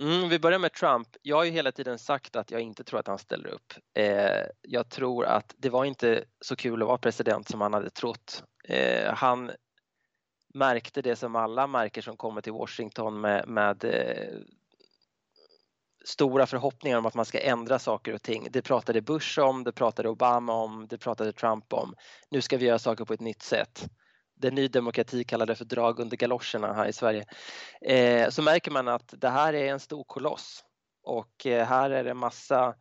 [0.00, 1.08] Mm, vi börjar med Trump.
[1.22, 3.72] Jag har ju hela tiden sagt att jag inte tror att han ställer upp.
[3.98, 7.90] Eh, jag tror att det var inte så kul att vara president som han hade
[7.90, 8.42] trott.
[8.68, 9.50] Eh, han
[10.56, 14.38] märkte det som alla märker som kommer till Washington med, med eh,
[16.04, 18.48] stora förhoppningar om att man ska ändra saker och ting.
[18.50, 21.94] Det pratade Bush om, det pratade Obama om, det pratade Trump om.
[22.30, 23.88] Nu ska vi göra saker på ett nytt sätt.
[24.40, 27.24] det Ny Demokrati kallade för drag under galoscherna här i Sverige,
[27.80, 30.64] eh, så märker man att det här är en stor koloss
[31.02, 32.74] och eh, här är det massa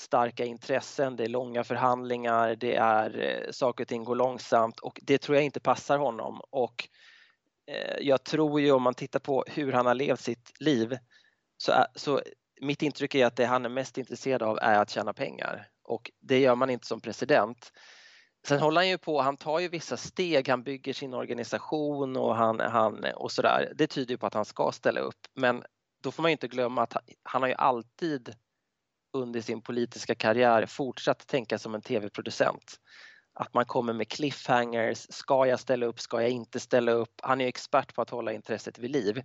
[0.00, 5.00] starka intressen, det är långa förhandlingar, det är eh, saker och ting går långsamt och
[5.02, 6.88] det tror jag inte passar honom och
[7.66, 10.98] Eh, jag tror ju om man tittar på hur han har levt sitt liv
[11.56, 12.22] så, är, så
[12.60, 16.10] mitt intryck är att det han är mest intresserad av är att tjäna pengar och
[16.20, 17.72] det gör man inte som president.
[18.46, 22.36] Sen håller han ju på, han tar ju vissa steg, han bygger sin organisation och,
[22.36, 23.72] han, han, och sådär.
[23.76, 25.64] Det tyder ju på att han ska ställa upp men
[26.02, 28.34] då får man inte glömma att han har ju alltid
[29.12, 32.76] under sin politiska karriär fortsatt tänka som en tv-producent.
[33.34, 37.20] Att man kommer med cliffhangers, ska jag ställa upp, ska jag inte ställa upp?
[37.22, 39.22] Han är expert på att hålla intresset vid liv.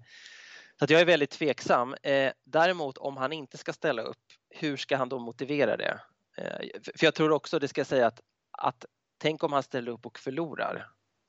[0.79, 1.95] Så att jag är väldigt tveksam.
[2.03, 6.01] Eh, däremot om han inte ska ställa upp, hur ska han då motivera det?
[6.37, 8.85] Eh, för jag tror också, det ska jag säga, att, att
[9.17, 10.87] tänk om han ställer upp och förlorar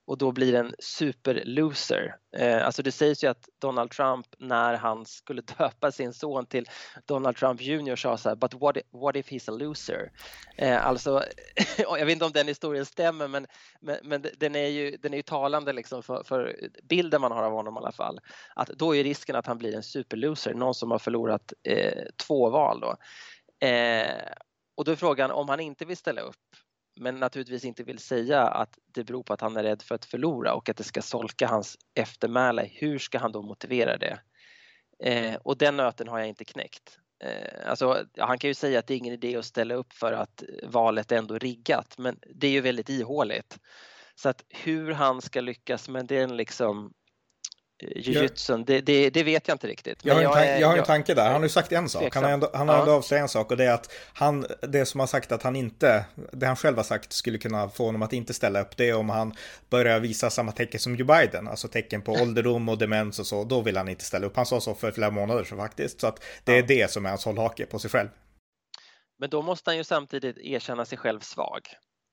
[0.08, 2.16] och då blir en superloser.
[2.36, 6.68] Eh, alltså det sägs ju att Donald Trump när han skulle döpa sin son till
[7.06, 10.12] Donald Trump Jr sa så här, but what, what if he's a loser?
[10.56, 11.22] Eh, alltså,
[11.78, 13.46] jag vet inte om den historien stämmer men,
[13.80, 17.42] men, men, den, är ju, den är ju talande liksom för, för, bilden man har
[17.42, 18.20] av honom i alla fall.
[18.54, 22.50] Att då är risken att han blir en superloser, någon som har förlorat eh, två
[22.50, 22.96] val då.
[23.66, 24.32] Eh,
[24.74, 26.36] och då är frågan om han inte vill ställa upp
[27.00, 30.04] men naturligtvis inte vill säga att det beror på att han är rädd för att
[30.04, 32.70] förlora och att det ska solka hans eftermäle.
[32.72, 34.20] Hur ska han då motivera det?
[35.04, 36.98] Eh, och den nöten har jag inte knäckt.
[37.24, 40.12] Eh, alltså, han kan ju säga att det är ingen idé att ställa upp för
[40.12, 43.58] att valet är ändå riggat, men det är ju väldigt ihåligt.
[44.14, 46.92] Så att hur han ska lyckas med den liksom
[47.80, 49.98] jujutsun, det, det, det, vet jag inte riktigt.
[50.02, 52.14] jag har, en, jag, jag har en tanke där, han har ju sagt en sak,
[52.14, 54.86] han har ändå, han har ändå avslöjat en sak och det är att han, det
[54.86, 58.02] som har sagt att han inte, det han själv har sagt skulle kunna få honom
[58.02, 59.34] att inte ställa upp, det är om han
[59.70, 63.44] börjar visa samma tecken som Joe Biden, alltså tecken på ålderdom och demens och så,
[63.44, 64.36] då vill han inte ställa upp.
[64.36, 67.08] Han sa så för flera månader sedan faktiskt, så att det är det som är
[67.08, 68.08] hans hållhake på sig själv.
[69.18, 71.60] Men då måste han ju samtidigt erkänna sig själv svag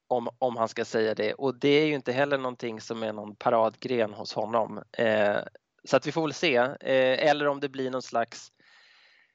[0.07, 3.13] om, om han ska säga det och det är ju inte heller någonting som är
[3.13, 4.83] någon paradgren hos honom.
[4.91, 5.37] Eh,
[5.83, 8.51] så att vi får väl se, eh, eller om det blir någon slags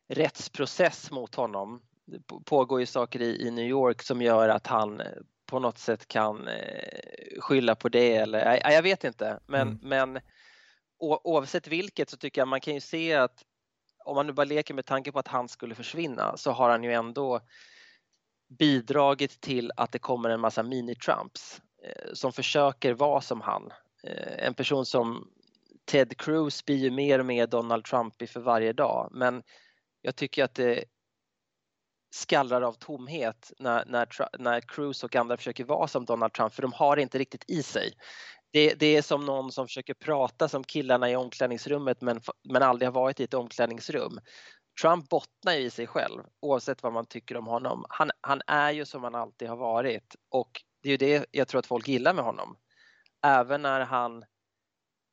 [0.09, 1.83] rättsprocess mot honom.
[2.05, 5.07] Det pågår ju saker i, i New York som gör att han eh,
[5.47, 9.79] på något sätt kan eh, skylla på det eller nej, jag vet inte men, mm.
[9.83, 10.23] men
[10.99, 13.45] oavsett vilket så tycker jag man kan ju se att
[14.05, 16.85] om man nu bara leker med tanke på att han skulle försvinna så har han
[16.85, 17.41] ju ändå
[18.59, 23.71] bidragit till att det kommer en massa mini-Trumps eh, som försöker vara som han.
[24.03, 25.29] Eh, en person som
[25.85, 29.43] Ted Cruz blir ju mer och mer Donald Trump för varje dag men
[30.03, 30.85] jag tycker att det
[32.11, 34.09] skallrar av tomhet när, när,
[34.39, 37.45] när Cruz och andra försöker vara som Donald Trump för de har det inte riktigt
[37.49, 37.93] i sig.
[38.53, 42.87] Det, det, är som någon som försöker prata som killarna i omklädningsrummet men, men aldrig
[42.87, 44.21] har varit i ett omklädningsrum.
[44.81, 47.85] Trump bottnar i sig själv oavsett vad man tycker om honom.
[47.89, 51.49] Han, han är ju som han alltid har varit och det är ju det jag
[51.49, 52.57] tror att folk gillar med honom.
[53.23, 54.25] Även när han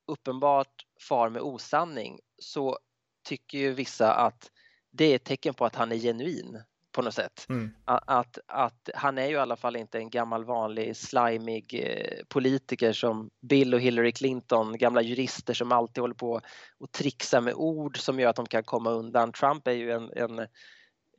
[0.07, 2.77] uppenbart far med osanning så
[3.23, 4.51] tycker ju vissa att
[4.91, 6.63] det är ett tecken på att han är genuin
[6.97, 7.45] på något sätt.
[7.49, 7.71] Mm.
[7.85, 12.93] Att, att, han är ju i alla fall inte en gammal vanlig slimig eh, politiker
[12.93, 16.41] som Bill och Hillary Clinton, gamla jurister som alltid håller på
[16.79, 19.31] och trixar med ord som gör att de kan komma undan.
[19.31, 20.47] Trump är ju en, en,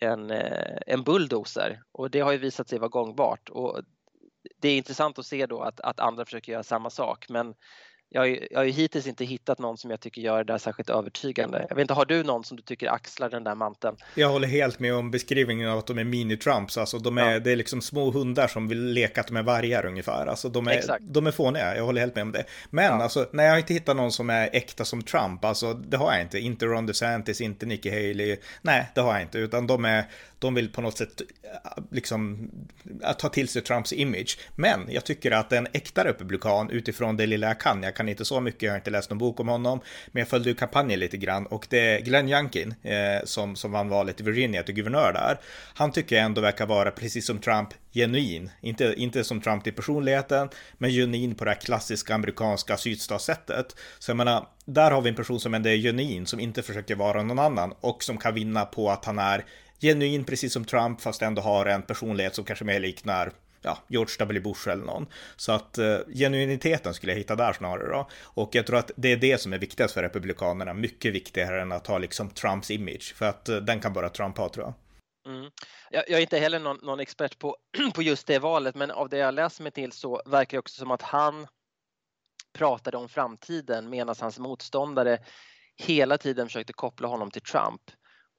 [0.00, 3.48] en, eh, en bulldozer och det har ju visat sig vara gångbart.
[3.48, 3.80] Och
[4.60, 7.54] det är intressant att se då att, att andra försöker göra samma sak men
[8.10, 10.58] jag, har, jag har ju hittills inte hittat någon som jag tycker gör det där
[10.58, 11.66] särskilt övertygande.
[11.68, 13.96] Jag vet inte, har du någon som du tycker axlar den där manteln?
[14.14, 16.78] Jag håller helt med om beskrivningen av att de är mini-Trumps.
[16.80, 17.40] Alltså de är, ja.
[17.40, 20.26] det är liksom små hundar som vill leka att de är vargar ungefär.
[20.26, 22.44] Alltså de är, de är fåniga, jag håller helt med om det.
[22.70, 23.02] Men ja.
[23.02, 26.22] alltså, när jag inte hittat någon som är äkta som Trump, alltså det har jag
[26.22, 26.38] inte.
[26.38, 28.36] Inte Ron DeSantis, inte Nikki Haley.
[28.62, 29.38] Nej, det har jag inte.
[29.38, 30.04] Utan de är,
[30.38, 32.50] de vill på något sätt eh, liksom
[33.02, 34.38] eh, ta till sig Trumps image.
[34.54, 38.24] Men jag tycker att en äkta republikan utifrån det lilla jag kan, jag kan inte
[38.24, 41.00] så mycket, jag har inte läst någon bok om honom, men jag följde ju kampanjen
[41.00, 44.74] lite grann och det är Glenn Youngkin eh, som, som vann valet i Virginia till
[44.74, 45.40] guvernör där.
[45.74, 48.50] Han tycker jag ändå verkar vara, precis som Trump, genuin.
[48.60, 50.48] Inte, inte som Trump i personligheten,
[50.78, 53.76] men genuin på det här klassiska amerikanska sydstatssättet.
[53.98, 56.94] Så jag menar, där har vi en person som ändå är genuin, som inte försöker
[56.94, 59.44] vara någon annan och som kan vinna på att han är
[59.80, 64.14] genuin precis som Trump fast ändå har en personlighet som kanske mer liknar ja, George
[64.18, 64.40] W.
[64.40, 65.06] Bush eller någon.
[65.36, 68.08] Så att eh, genuiniteten skulle jag hitta där snarare då.
[68.22, 71.72] Och jag tror att det är det som är viktigast för Republikanerna, mycket viktigare än
[71.72, 74.74] att ha liksom Trumps image, för att eh, den kan bara Trump ha tror jag.
[75.34, 75.50] Mm.
[75.90, 77.56] Jag, jag, är inte heller någon, någon, expert på,
[77.94, 80.78] på just det valet, men av det jag läser mig till så verkar det också
[80.78, 81.46] som att han
[82.52, 85.18] pratade om framtiden medan hans motståndare
[85.76, 87.80] hela tiden försökte koppla honom till Trump.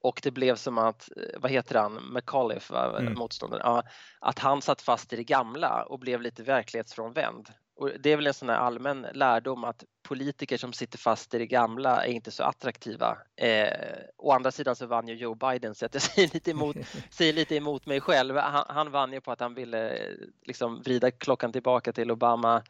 [0.01, 3.13] Och det blev som att, eh, vad heter han, McAuliffe, mm.
[3.13, 3.83] motståndaren, ja,
[4.19, 7.49] att han satt fast i det gamla och blev lite verklighetsfrånvänd.
[7.79, 11.37] Och det är väl en sån här allmän lärdom att politiker som sitter fast i
[11.37, 13.17] det gamla är inte så attraktiva.
[13.35, 13.69] Eh,
[14.17, 16.75] å andra sidan så vann ju Joe Biden så jag säger lite emot,
[17.09, 18.37] säger lite emot mig själv.
[18.37, 19.99] Han, han vann ju på att han ville
[20.45, 22.63] liksom vrida klockan tillbaka till Obama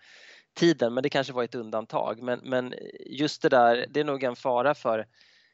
[0.54, 2.22] tiden men det kanske var ett undantag.
[2.22, 2.74] Men, men
[3.06, 5.08] just det där, det är nog en fara för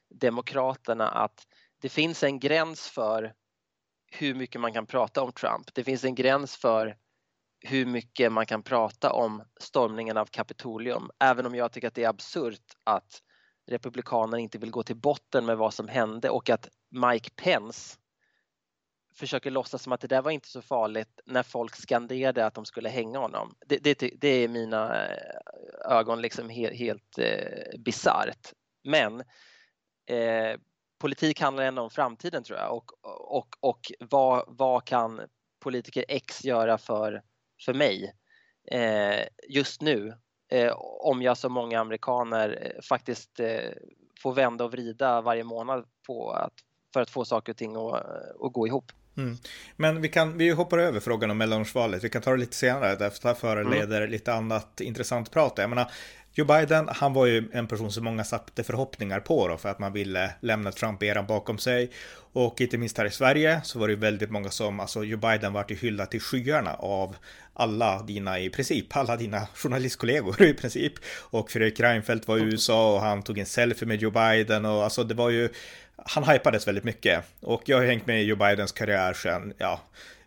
[0.10, 1.48] Demokraterna att
[1.86, 3.34] det finns en gräns för
[4.12, 5.74] hur mycket man kan prata om Trump.
[5.74, 6.98] Det finns en gräns för
[7.60, 12.04] hur mycket man kan prata om stormningen av Kapitolium, även om jag tycker att det
[12.04, 13.22] är absurt att
[13.68, 17.98] Republikanerna inte vill gå till botten med vad som hände och att Mike Pence
[19.16, 22.66] försöker låtsas som att det där var inte så farligt när folk skanderade att de
[22.66, 23.56] skulle hänga honom.
[23.66, 28.54] Det, det, det är i mina eh, ögon liksom helt, helt eh, bisarrt.
[28.84, 29.20] Men
[30.10, 30.60] eh,
[30.98, 32.92] politik handlar ändå om framtiden tror jag och,
[33.38, 35.22] och, och vad, vad kan
[35.64, 37.24] politiker X göra för
[37.66, 38.14] för mig
[38.72, 40.14] eh, just nu
[40.52, 43.72] eh, om jag som många amerikaner eh, faktiskt eh,
[44.22, 46.54] får vända och vrida varje månad på att,
[46.94, 48.92] för att få saker och ting att, eh, att gå ihop.
[49.18, 49.38] Mm.
[49.76, 52.04] Men vi, kan, vi hoppar över frågan om mellanårsvalet.
[52.04, 54.12] Vi kan ta det lite senare, därför att föreleder mm.
[54.12, 55.54] lite annat intressant prat.
[55.58, 55.92] Jag menar,
[56.38, 59.80] Joe Biden, han var ju en person som många satte förhoppningar på då, för att
[59.80, 61.92] man ville lämna Trump-eran bakom sig.
[62.34, 65.18] Och inte minst här i Sverige så var det ju väldigt många som, alltså Joe
[65.18, 67.16] Biden vart ju hyllad till skyarna av
[67.54, 70.94] alla dina, i princip, alla dina journalistkollegor i princip.
[71.22, 74.84] Och Fredrik Reinfeldt var i USA och han tog en selfie med Joe Biden och
[74.84, 75.50] alltså det var ju,
[76.08, 77.24] han hypades väldigt mycket.
[77.40, 79.82] Och jag har hängt med i Joe Bidens karriär sedan, ja,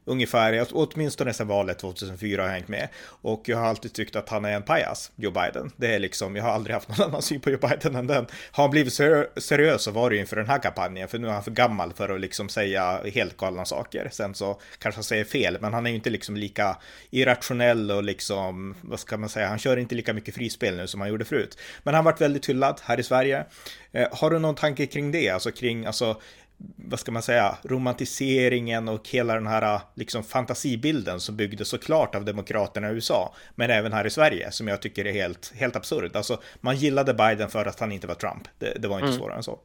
[0.08, 2.88] ungefär, åtminstone sedan valet 2004 har jag hängt med.
[3.04, 5.72] Och jag har alltid tyckt att han är en pajas, Joe Biden.
[5.76, 8.26] Det är liksom, jag har aldrig haft någon annan syn på Joe Biden än den.
[8.50, 8.94] Har han blivit
[9.36, 11.92] seriös så var det ju inför den här kampanjen, för nu är han för gammal
[11.92, 14.08] för att liksom säga helt galna saker.
[14.12, 16.76] Sen så kanske han säger fel, men han är ju inte liksom lika
[17.10, 21.00] irrationell och liksom, vad ska man säga, han kör inte lika mycket frispel nu som
[21.00, 21.58] han gjorde förut.
[21.82, 23.44] Men han varit väldigt hyllad här i Sverige.
[23.92, 25.28] Eh, har du någon tanke kring det?
[25.30, 26.20] Alltså kring, alltså
[26.76, 32.24] vad ska man säga, romantiseringen och hela den här liksom fantasibilden som byggdes såklart av
[32.24, 36.16] demokraterna i USA, men även här i Sverige, som jag tycker är helt, helt absurd.
[36.16, 38.48] Alltså, man gillade Biden för att han inte var Trump.
[38.58, 39.18] Det, det var inte mm.
[39.18, 39.58] svårare än så.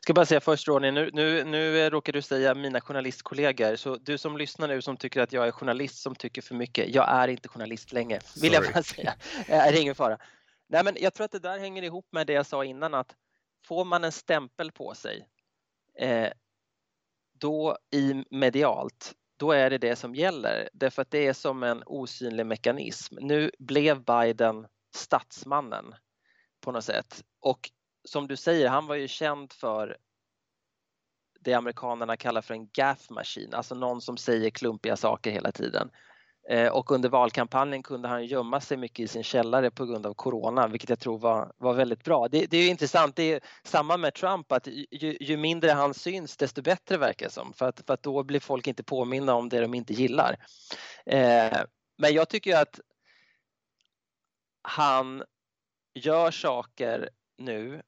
[0.00, 4.18] Ska bara säga först Ronny, nu, nu, nu råkar du säga mina journalistkollegor, så du
[4.18, 7.28] som lyssnar nu som tycker att jag är journalist som tycker för mycket, jag är
[7.28, 8.64] inte journalist längre, vill Sorry.
[8.64, 9.14] jag bara säga.
[9.46, 10.18] Det är ingen fara.
[10.68, 13.14] Nej, men jag tror att det där hänger ihop med det jag sa innan, att
[13.66, 15.26] får man en stämpel på sig
[15.98, 16.32] eh,
[17.32, 20.68] då i medialt, då är det det som gäller.
[20.72, 23.16] Därför att det är som en osynlig mekanism.
[23.20, 25.94] Nu blev Biden statsmannen
[26.60, 27.24] på något sätt.
[27.40, 27.70] Och
[28.04, 29.96] som du säger, han var ju känd för
[31.40, 35.90] det amerikanerna kallar för en gaff machine, alltså någon som säger klumpiga saker hela tiden.
[36.48, 40.14] Eh, och under valkampanjen kunde han gömma sig mycket i sin källare på grund av
[40.14, 42.28] corona, vilket jag tror var, var väldigt bra.
[42.28, 46.36] Det, det är intressant, det är samma med Trump, att ju, ju, mindre han syns
[46.36, 49.48] desto bättre verkar det som, för att, för att då blir folk inte påminna om
[49.48, 50.36] det de inte gillar.
[51.06, 51.60] Eh,
[51.98, 52.80] men jag tycker att
[54.62, 55.22] han
[55.94, 57.82] gör saker nu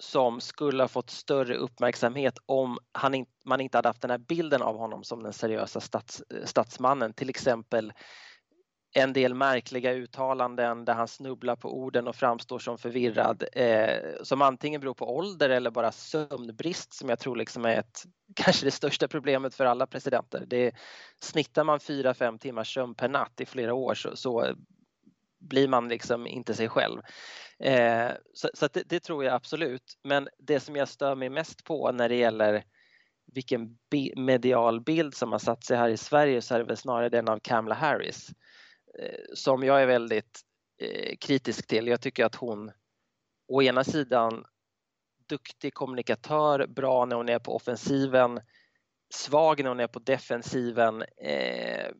[0.00, 4.18] som skulle ha fått större uppmärksamhet om han in, man inte hade haft den här
[4.18, 7.12] bilden av honom som den seriösa stats, statsmannen.
[7.12, 7.92] Till exempel
[8.92, 14.42] en del märkliga uttalanden där han snubblar på orden och framstår som förvirrad eh, som
[14.42, 18.70] antingen beror på ålder eller bara sömnbrist som jag tror liksom är ett, kanske det
[18.70, 20.44] största problemet för alla presidenter.
[20.46, 20.74] Det,
[21.20, 24.54] snittar man 4-5 timmars sömn per natt i flera år så, så
[25.38, 27.00] blir man liksom inte sig själv.
[27.58, 29.98] Eh, så, så det, det, tror jag absolut.
[30.04, 32.64] Men det som jag stör mig mest på när det gäller
[33.32, 33.78] vilken
[34.16, 37.28] medial bild som har satt sig här i Sverige så är det väl snarare den
[37.28, 38.28] av Kamala Harris
[38.98, 40.40] eh, som jag är väldigt
[40.82, 41.86] eh, kritisk till.
[41.86, 42.70] Jag tycker att hon
[43.48, 44.44] å ena sidan
[45.28, 48.40] duktig kommunikatör, bra när hon är på offensiven,
[49.14, 51.02] svag när hon är på defensiven.
[51.02, 51.90] Eh,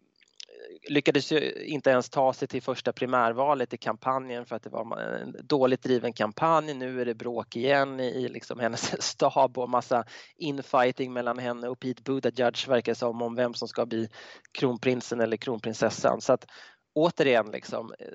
[0.88, 4.99] Lyckades ju inte ens ta sig till första primärvalet i kampanjen för att det var
[5.01, 6.74] en dåligt driven kampanj.
[6.74, 10.05] Nu är det bråk igen i liksom hennes stab och massa
[10.36, 14.09] infighting mellan henne och Pete Buttigieg verkar som om vem som ska bli
[14.53, 16.20] kronprinsen eller kronprinsessan.
[16.20, 16.47] Så att
[16.95, 18.07] återigen, liksom, eh,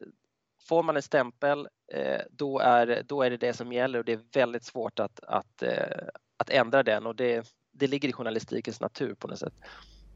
[0.67, 4.13] får man en stämpel eh, då är, då är det det som gäller och det
[4.13, 6.07] är väldigt svårt att, att, eh,
[6.38, 9.53] att ändra den och det, det ligger i journalistikens natur på något sätt.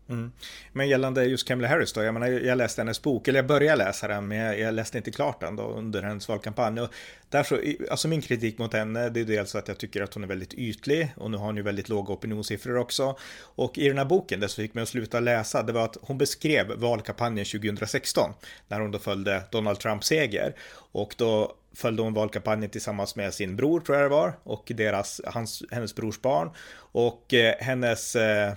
[0.10, 0.32] Mm.
[0.74, 3.84] Men gällande just Kamala Harris då, jag, menar, jag läste hennes bok, eller jag började
[3.84, 6.82] läsa den, men jag, jag läste inte klart den då under hennes valkampanj.
[6.82, 6.90] Och
[7.30, 7.60] där så,
[7.92, 10.54] alltså min kritik mot henne, det är dels att jag tycker att hon är väldigt
[10.54, 13.18] ytlig och nu har hon ju väldigt låga opinionssiffror också.
[13.42, 15.98] Och i den här boken, det som fick mig att sluta läsa, det var att
[16.02, 18.34] hon beskrev valkampanjen 2016,
[18.68, 20.56] när hon då följde Donald Trumps seger.
[20.92, 25.22] Och då följde hon valkampanjen tillsammans med sin bror, tror jag det var, och deras,
[25.26, 26.50] hans, hennes brors barn.
[26.92, 28.54] Och eh, hennes eh,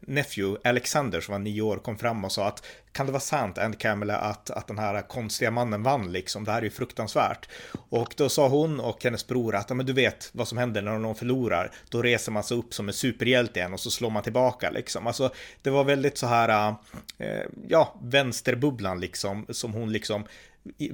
[0.00, 3.58] nephew Alexander som var nio år kom fram och sa att kan det vara sant,
[3.58, 6.44] Andy Kamala, att, att den här konstiga mannen vann liksom?
[6.44, 7.48] Det här är ju fruktansvärt.
[7.88, 10.98] Och då sa hon och hennes bror att, men du vet vad som händer när
[10.98, 11.72] någon förlorar.
[11.88, 15.06] Då reser man sig upp som en superhjälte igen och så slår man tillbaka liksom.
[15.06, 15.30] Alltså,
[15.62, 16.74] det var väldigt så här,
[17.18, 20.24] eh, ja, vänsterbubblan liksom, som hon liksom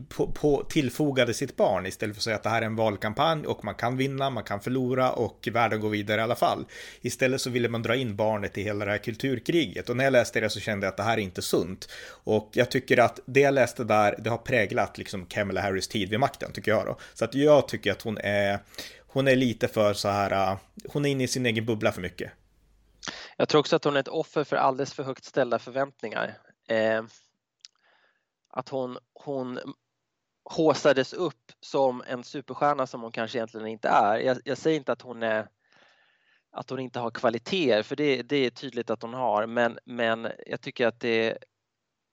[0.08, 3.46] på, på, tillfogade sitt barn istället för att säga att det här är en valkampanj
[3.46, 6.64] och man kan vinna, man kan förlora och världen går vidare i alla fall.
[7.00, 10.12] Istället så ville man dra in barnet i hela det här kulturkriget och när jag
[10.12, 11.88] läste det så kände jag att det här är inte sunt.
[12.24, 16.10] Och jag tycker att det jag läste där, det har präglat liksom Kamala Harris tid
[16.10, 16.96] vid makten tycker jag då.
[17.14, 18.58] Så att jag tycker att hon är,
[19.06, 20.58] hon är lite för så här, äh,
[20.88, 22.32] hon är inne i sin egen bubbla för mycket.
[23.36, 26.38] Jag tror också att hon är ett offer för alldeles för högt ställda förväntningar.
[26.68, 27.02] Eh
[28.52, 29.58] att hon, hon
[30.44, 34.18] håsades upp som en superstjärna som hon kanske egentligen inte är.
[34.18, 35.48] Jag, jag säger inte att hon är
[36.52, 40.28] att hon inte har kvaliteter, för det, det är tydligt att hon har, men, men
[40.46, 41.38] jag tycker att det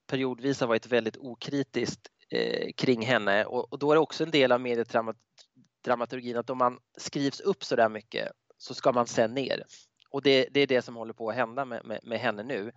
[0.07, 4.31] periodvis har varit väldigt okritiskt eh, kring henne och, och, då är det också en
[4.31, 9.33] del av mediedramaturgin att om man skrivs upp så där mycket så ska man sen
[9.33, 9.63] ner.
[10.09, 12.71] Och det, det är det som håller på att hända med, med, med henne nu.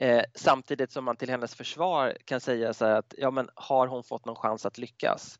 [0.00, 4.04] Eh, samtidigt som man till hennes försvar kan säga så att ja, men har hon
[4.04, 5.38] fått någon chans att lyckas?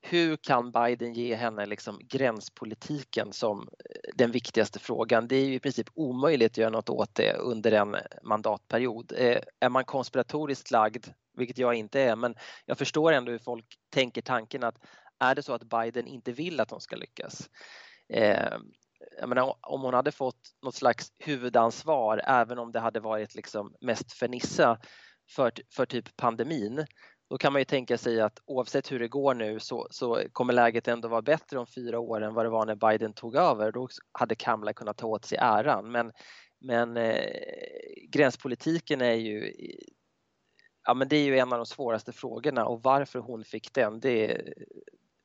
[0.00, 5.28] Hur kan Biden ge henne liksom gränspolitiken som eh, den viktigaste frågan?
[5.28, 9.12] Det är ju i princip omöjligt att göra något åt det under en mandatperiod.
[9.16, 12.34] Eh, är man konspiratoriskt lagd, vilket jag inte är, men
[12.66, 14.76] jag förstår ändå hur folk tänker tanken att
[15.18, 17.50] är det så att Biden inte vill att hon ska lyckas?
[18.08, 18.58] Eh,
[19.20, 23.74] jag menar, om hon hade fått något slags huvudansvar, även om det hade varit liksom
[23.80, 24.78] mest för Nissa
[25.30, 26.86] för, för typ pandemin,
[27.30, 30.52] då kan man ju tänka sig att oavsett hur det går nu så, så kommer
[30.52, 33.72] läget ändå vara bättre om fyra år än vad det var när Biden tog över.
[33.72, 35.92] Då hade Kamala kunnat ta åt sig äran.
[35.92, 36.12] Men,
[36.60, 37.30] men eh,
[38.08, 39.52] gränspolitiken är ju
[40.88, 44.00] Ja, men det är ju en av de svåraste frågorna och varför hon fick den,
[44.00, 44.42] det,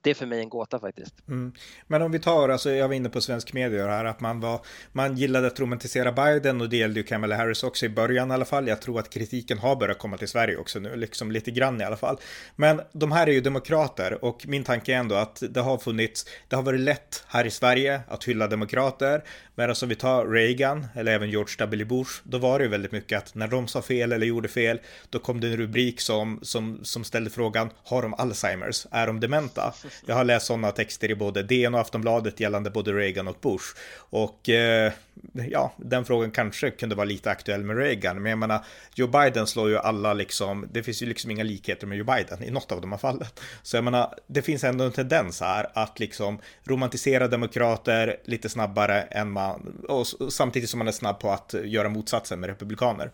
[0.01, 1.13] det är för mig en gåta faktiskt.
[1.27, 1.53] Mm.
[1.87, 4.61] Men om vi tar, alltså jag var inne på svensk media här, att man, var,
[4.91, 8.33] man gillade att romantisera Biden och det gällde ju Kamala Harris också i början i
[8.33, 8.67] alla fall.
[8.67, 11.83] Jag tror att kritiken har börjat komma till Sverige också nu, liksom lite grann i
[11.83, 12.17] alla fall.
[12.55, 16.25] Men de här är ju demokrater och min tanke är ändå att det har funnits,
[16.47, 19.23] det har varit lätt här i Sverige att hylla demokrater,
[19.55, 21.85] Medan alltså, om vi tar Reagan eller även George W.
[21.85, 24.79] Bush, då var det ju väldigt mycket att när de sa fel eller gjorde fel,
[25.09, 28.87] då kom det en rubrik som, som, som ställde frågan, har de Alzheimers?
[28.91, 29.73] Är de dementa?
[30.05, 33.65] Jag har läst sådana texter i både DN och Aftonbladet gällande både Reagan och Bush.
[33.97, 34.91] Och eh,
[35.33, 38.65] ja, den frågan kanske kunde vara lite aktuell med Reagan, men jag menar,
[38.95, 42.43] Joe Biden slår ju alla liksom, det finns ju liksom inga likheter med Joe Biden
[42.43, 43.27] i något av de här fallen.
[43.63, 49.01] Så jag menar, det finns ändå en tendens här att liksom romantisera demokrater lite snabbare
[49.01, 53.11] än man och samtidigt som man är snabb på att göra motsatsen med republikaner.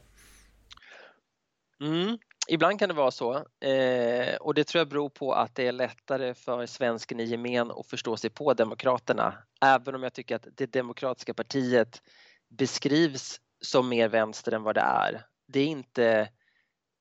[1.81, 2.17] Mm,
[2.47, 3.35] ibland kan det vara så
[3.65, 7.71] eh, och det tror jag beror på att det är lättare för svensken i gemen
[7.71, 9.33] att förstå sig på Demokraterna.
[9.61, 12.01] Även om jag tycker att det demokratiska partiet
[12.49, 15.25] beskrivs som mer vänster än vad det är.
[15.47, 16.29] Det är inte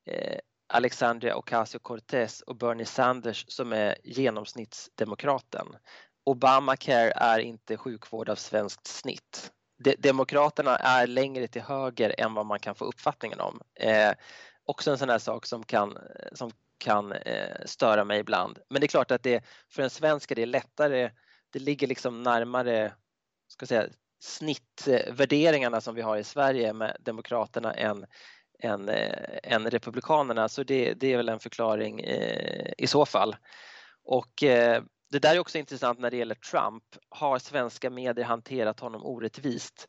[0.05, 0.39] eh,
[0.73, 5.67] Alexandria Ocasio-Cortez och Bernie Sanders som är genomsnittsdemokraten.
[6.25, 9.51] Obamacare är inte sjukvård av svenskt snitt.
[9.83, 13.61] De Demokraterna är längre till höger än vad man kan få uppfattningen om.
[13.75, 14.11] Eh,
[14.67, 15.97] också en sån här sak som kan,
[16.31, 18.59] som kan eh, störa mig ibland.
[18.69, 21.11] Men det är klart att det, för en svensk är det lättare,
[21.49, 22.93] det ligger liksom närmare
[23.47, 23.87] ska säga,
[24.19, 28.05] snittvärderingarna som vi har i Sverige med Demokraterna än,
[28.59, 30.49] än, eh, än Republikanerna.
[30.49, 33.35] Så det, det är väl en förklaring eh, i så fall.
[34.03, 36.83] Och eh, det där är också intressant när det gäller Trump.
[37.09, 39.87] Har svenska medier hanterat honom orättvist?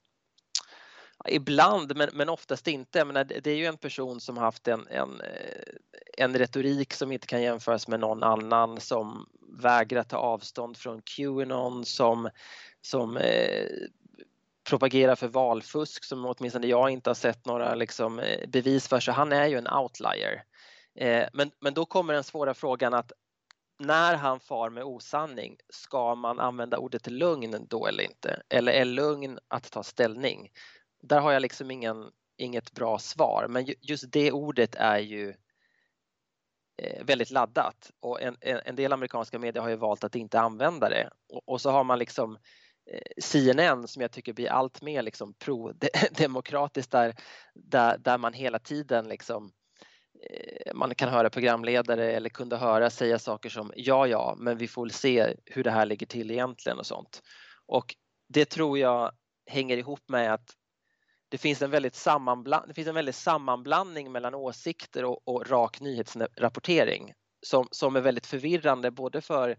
[1.31, 3.05] Ibland, men, men oftast inte.
[3.05, 5.75] menar, det är ju en person som haft en, en, eh,
[6.19, 9.27] en retorik som inte kan jämföras med någon annan, som
[9.63, 12.31] vägrar ta avstånd från Qanon, som,
[12.81, 13.67] som eh,
[14.69, 19.13] propagerar för valfusk som åtminstone jag inte har sett några liksom, eh, bevis för, så
[19.13, 20.43] han är ju en outlier.
[20.95, 23.13] Eh, men, men då kommer den svåra frågan att
[23.79, 28.43] när han far med osanning, ska man använda ordet lugn då eller inte?
[28.49, 30.51] Eller är lugn att ta ställning?
[31.03, 35.35] Där har jag liksom ingen inget bra svar, men just det ordet är ju
[36.83, 37.91] eh, väldigt laddat.
[38.01, 41.11] Och en, en del amerikanska medier har ju valt att inte använda det.
[41.29, 42.39] Och, och så har man liksom
[42.91, 47.15] eh, CNN som jag tycker blir allt mer liksom pro-demokratiskt där,
[47.55, 49.53] där, där man hela tiden liksom
[50.31, 54.69] eh, man kan höra programledare eller kunde höra säga saker som ja, ja, men vi
[54.69, 57.23] får väl se hur det här ligger till egentligen och sånt.
[57.67, 57.95] Och
[58.29, 59.13] det tror jag
[59.47, 60.58] hänger ihop med att
[61.29, 65.81] det finns en väldigt, sammanbland, det finns en väldigt sammanblandning mellan åsikter och, och rak
[65.81, 67.13] nyhetsrapportering
[67.47, 69.57] som, som är väldigt förvirrande både för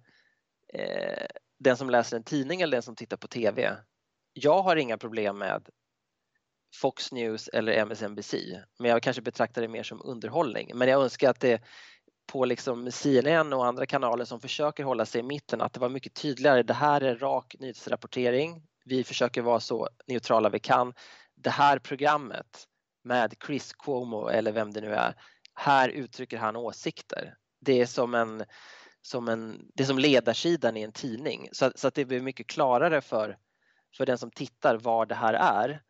[0.73, 1.25] eh,
[1.59, 3.75] den som läser en tidning eller den som tittar på TV.
[4.33, 5.69] Jag har inga problem med
[6.75, 8.35] Fox News eller MSNBC.
[8.79, 10.71] Men jag kanske betraktar det mer som underhållning.
[10.75, 11.61] Men jag önskar att det
[12.31, 15.89] på liksom CNN och andra kanaler som försöker hålla sig i mitten att det var
[15.89, 16.63] mycket tydligare.
[16.63, 18.63] Det här är rak nyhetsrapportering.
[18.85, 20.93] Vi försöker vara så neutrala vi kan.
[21.43, 22.67] Det här programmet
[23.03, 25.15] med Chris Cuomo eller vem det nu är.
[25.53, 27.35] Här uttrycker han åsikter.
[27.61, 28.43] Det är som en
[29.01, 32.47] som en, det är som ledarsidan i en tidning så, så att det blir mycket
[32.47, 33.37] klarare för,
[33.97, 35.81] för den som tittar vad det här är.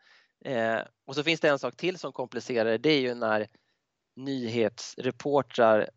[0.45, 3.47] Eh, och så finns det en sak till som komplicerar det, det är ju när
[4.15, 5.89] nyhetsreportrar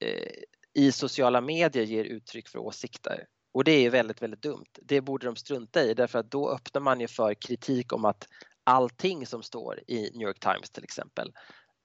[0.00, 0.32] eh,
[0.74, 3.26] i sociala medier ger uttryck för åsikter.
[3.52, 4.70] Och det är väldigt, väldigt dumt.
[4.82, 8.28] Det borde de strunta i därför att då öppnar man ju för kritik om att
[8.64, 11.32] allting som står i New York Times till exempel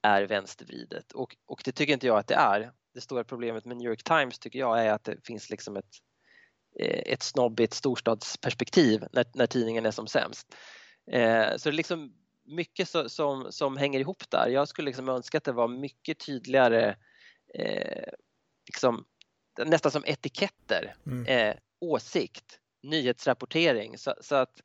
[0.02, 2.72] är vänstervridet och, och det tycker inte jag att det är.
[2.94, 5.94] Det stora problemet med New York Times tycker jag är att det finns liksom ett,
[6.80, 10.54] eh, ett snobbigt storstadsperspektiv när, när tidningen är som sämst.
[11.12, 12.12] Eh, så det är liksom
[12.46, 14.48] mycket så, som, som hänger ihop där.
[14.48, 16.96] Jag skulle liksom önska att det var mycket tydligare,
[17.54, 18.12] eh,
[18.66, 19.04] liksom,
[19.64, 21.26] nästan som etiketter, mm.
[21.26, 24.60] eh, åsikt, nyhetsrapportering så, så, att,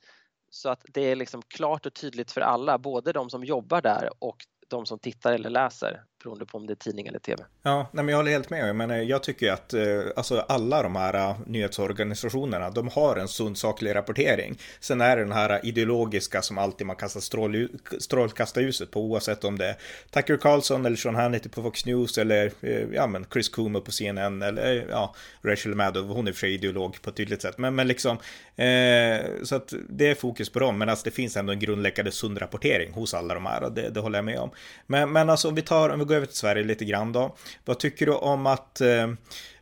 [0.54, 4.10] så att det är liksom klart och tydligt för alla, både de som jobbar där
[4.20, 4.38] och
[4.68, 7.44] de som tittar eller läser beroende på om det är tidning eller tv.
[7.64, 8.70] Ja, nej, men jag håller helt med.
[8.70, 9.84] Jag, menar, jag tycker att eh,
[10.16, 14.58] alltså, alla de här eh, nyhetsorganisationerna, de har en sund saklig rapportering.
[14.80, 17.68] Sen är det den här ideologiska som alltid man kastar strål,
[18.00, 19.76] strålkastarljuset på, oavsett om det är
[20.10, 23.92] Tucker Carlson eller Sean Hannity på Fox News eller eh, ja, men Chris Cuomo på
[23.92, 27.58] CNN eller eh, ja, Rachel Maddow, hon är för sig ideolog på ett tydligt sätt.
[27.58, 28.18] Men, men liksom,
[28.56, 32.12] eh, så att det är fokus på dem, men alltså, det finns ändå en grundläggande
[32.12, 34.52] sund rapportering hos alla de här och det, det håller jag med om.
[34.88, 37.36] Men, men alltså om vi tar, om vi gå över till Sverige lite grann då.
[37.66, 39.14] Vad tycker du om att, eh,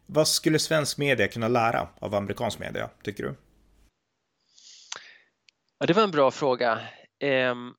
[0.06, 3.36] vad skulle svensk media kunna lära av amerikansk media, tycker du?
[5.80, 6.80] Ja, det var en bra fråga.
[7.20, 7.74] Ehm,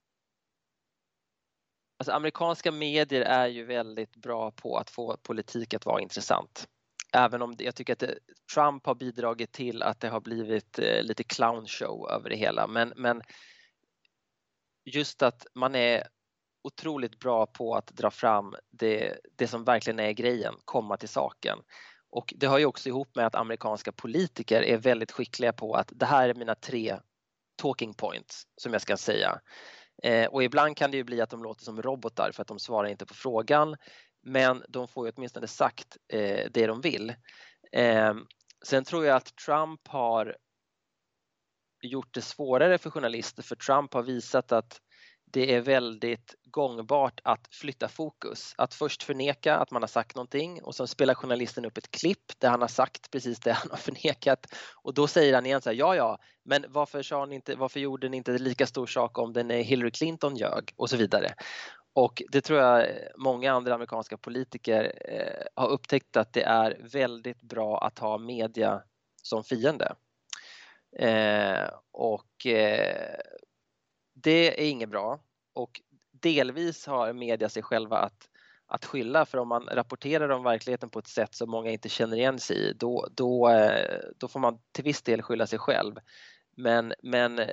[1.99, 6.69] alltså, amerikanska medier är ju väldigt bra på att få politik att vara intressant.
[7.13, 8.19] Även om jag tycker att det,
[8.55, 12.67] Trump har bidragit till att det har blivit eh, lite clownshow över det hela.
[12.67, 13.23] Men, men
[14.85, 16.09] just att man är
[16.63, 21.59] otroligt bra på att dra fram det, det som verkligen är grejen, komma till saken.
[22.11, 25.93] Och det har ju också ihop med att amerikanska politiker är väldigt skickliga på att
[25.95, 26.97] det här är mina tre
[27.57, 29.41] talking points som jag ska säga.
[30.03, 32.59] Eh, och ibland kan det ju bli att de låter som robotar för att de
[32.59, 33.77] svarar inte på frågan.
[34.23, 37.15] Men de får ju åtminstone sagt eh, det de vill.
[37.73, 38.15] Eh,
[38.65, 40.37] sen tror jag att Trump har
[41.83, 44.81] gjort det svårare för journalister för Trump har visat att
[45.33, 48.55] det är väldigt gångbart att flytta fokus.
[48.59, 52.39] Att först förneka att man har sagt någonting och sen spelar journalisten upp ett klipp
[52.39, 54.47] där han har sagt precis det han har förnekat
[54.83, 57.81] och då säger han igen så här, ja ja, men varför, sa ni inte, varför
[57.81, 61.35] gjorde ni inte lika stor sak om den Hillary Clinton ljög och så vidare.
[61.93, 67.43] Och det tror jag många andra amerikanska politiker eh, har upptäckt att det är väldigt
[67.43, 68.83] bra att ha media
[69.23, 69.95] som fiende.
[70.99, 73.17] Eh, och eh,
[74.23, 75.21] det är inget bra
[75.55, 75.81] och
[76.13, 78.29] delvis har media sig själva att,
[78.67, 82.17] att skylla för om man rapporterar om verkligheten på ett sätt som många inte känner
[82.17, 85.95] igen sig i då, då, eh, då får man till viss del skylla sig själv.
[86.57, 87.49] Men, men eh,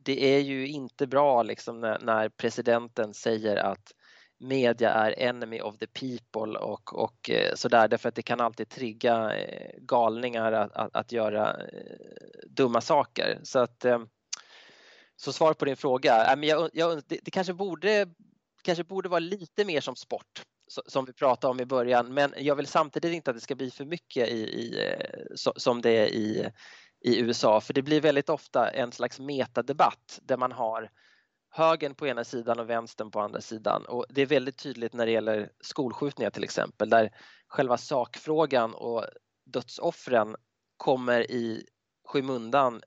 [0.00, 3.92] det är ju inte bra liksom när, när presidenten säger att
[4.38, 8.68] media är enemy of the people och, och eh, sådär därför att det kan alltid
[8.68, 9.32] trigga
[9.78, 11.56] galningar att, att, att göra
[12.46, 13.40] dumma saker.
[13.42, 13.84] Så att
[15.22, 18.06] så svar på din fråga, äh, jag, jag, det, det kanske, borde,
[18.62, 20.42] kanske borde vara lite mer som sport
[20.86, 22.14] som vi pratade om i början.
[22.14, 25.82] Men jag vill samtidigt inte att det ska bli för mycket i, i, eh, som
[25.82, 26.50] det är i,
[27.00, 30.90] i USA för det blir väldigt ofta en slags metadebatt där man har
[31.50, 33.84] högern på ena sidan och vänstern på andra sidan.
[33.86, 37.10] Och det är väldigt tydligt när det gäller skolskjutningar till exempel där
[37.48, 39.04] själva sakfrågan och
[39.44, 40.36] dödsoffren
[40.76, 41.66] kommer i
[42.04, 42.82] skymundan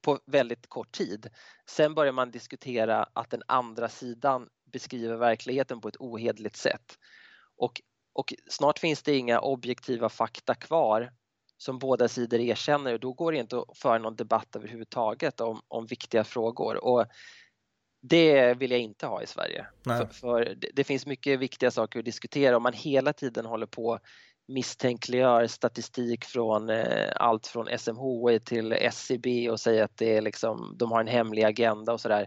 [0.00, 1.30] på väldigt kort tid.
[1.66, 6.98] Sen börjar man diskutera att den andra sidan beskriver verkligheten på ett ohedligt sätt.
[7.56, 7.80] Och,
[8.12, 11.12] och snart finns det inga objektiva fakta kvar
[11.56, 15.60] som båda sidor erkänner och då går det inte att föra någon debatt överhuvudtaget om,
[15.68, 16.84] om viktiga frågor.
[16.84, 17.06] Och
[18.02, 19.66] det vill jag inte ha i Sverige.
[19.84, 23.66] För, för det, det, finns mycket viktiga saker att diskutera om man hela tiden håller
[23.66, 23.98] på
[24.48, 30.74] misstänkliggör statistik från eh, allt från SMHI till SCB och säger att det är liksom,
[30.78, 32.26] de har en hemlig agenda och sådär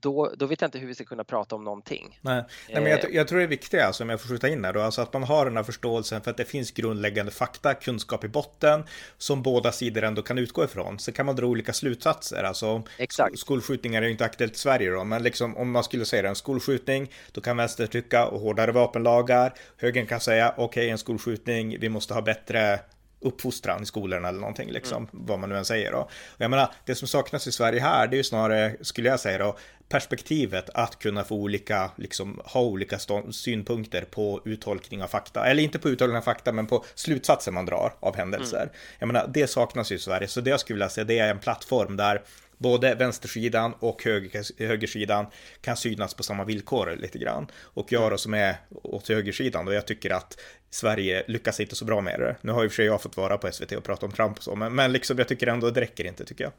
[0.00, 2.18] då, då vet jag inte hur vi ska kunna prata om någonting.
[2.20, 3.10] Nej, Nej men jag, eh.
[3.10, 5.12] jag, tror det är viktigt, alltså, om jag får skjuta in här då, alltså att
[5.12, 8.84] man har den här förståelsen för att det finns grundläggande fakta, kunskap i botten,
[9.18, 10.98] som båda sidor ändå kan utgå ifrån.
[10.98, 13.38] Så kan man dra olika slutsatser, alltså Exakt.
[13.38, 16.28] skolskjutningar är ju inte aktuellt i Sverige då, men liksom om man skulle säga det,
[16.28, 20.98] en skolskjutning, då kan vänster tycka och hårdare vapenlagar, högern kan säga okej, okay, en
[20.98, 22.80] skolskjutning, vi måste ha bättre
[23.20, 25.26] uppfostran i skolorna eller någonting, liksom, mm.
[25.26, 25.92] vad man nu än säger.
[25.92, 25.98] Då.
[25.98, 29.20] Och jag menar, det som saknas i Sverige här, det är ju snarare, skulle jag
[29.20, 29.56] säga då,
[29.88, 32.98] perspektivet att kunna få olika, liksom, ha olika
[33.30, 35.46] synpunkter på uttolkning av fakta.
[35.46, 38.62] Eller inte på uttolkning av fakta, men på slutsatser man drar av händelser.
[38.62, 38.74] Mm.
[38.98, 41.30] Jag menar, det saknas ju i Sverige, så det jag skulle vilja säga, det är
[41.30, 42.22] en plattform där
[42.58, 45.26] både vänstersidan och höger, högersidan
[45.60, 47.46] kan synas på samma villkor lite grann.
[47.60, 51.84] Och jag då som är åt högersidan och jag tycker att Sverige lyckas inte så
[51.84, 52.36] bra med det.
[52.40, 54.44] Nu har ju för sig jag fått vara på SVT och prata om Trump och
[54.44, 56.52] så, men, men liksom jag tycker ändå det räcker inte tycker jag.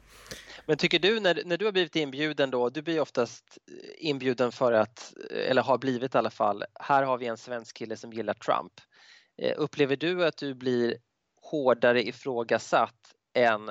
[0.70, 4.52] Men tycker du när, när du har blivit inbjuden då, du blir oftast eh, inbjuden
[4.52, 7.96] för att, eh, eller har blivit i alla fall, här har vi en svensk kille
[7.96, 8.72] som gillar Trump.
[9.42, 10.96] Eh, upplever du att du blir
[11.42, 13.70] hårdare ifrågasatt än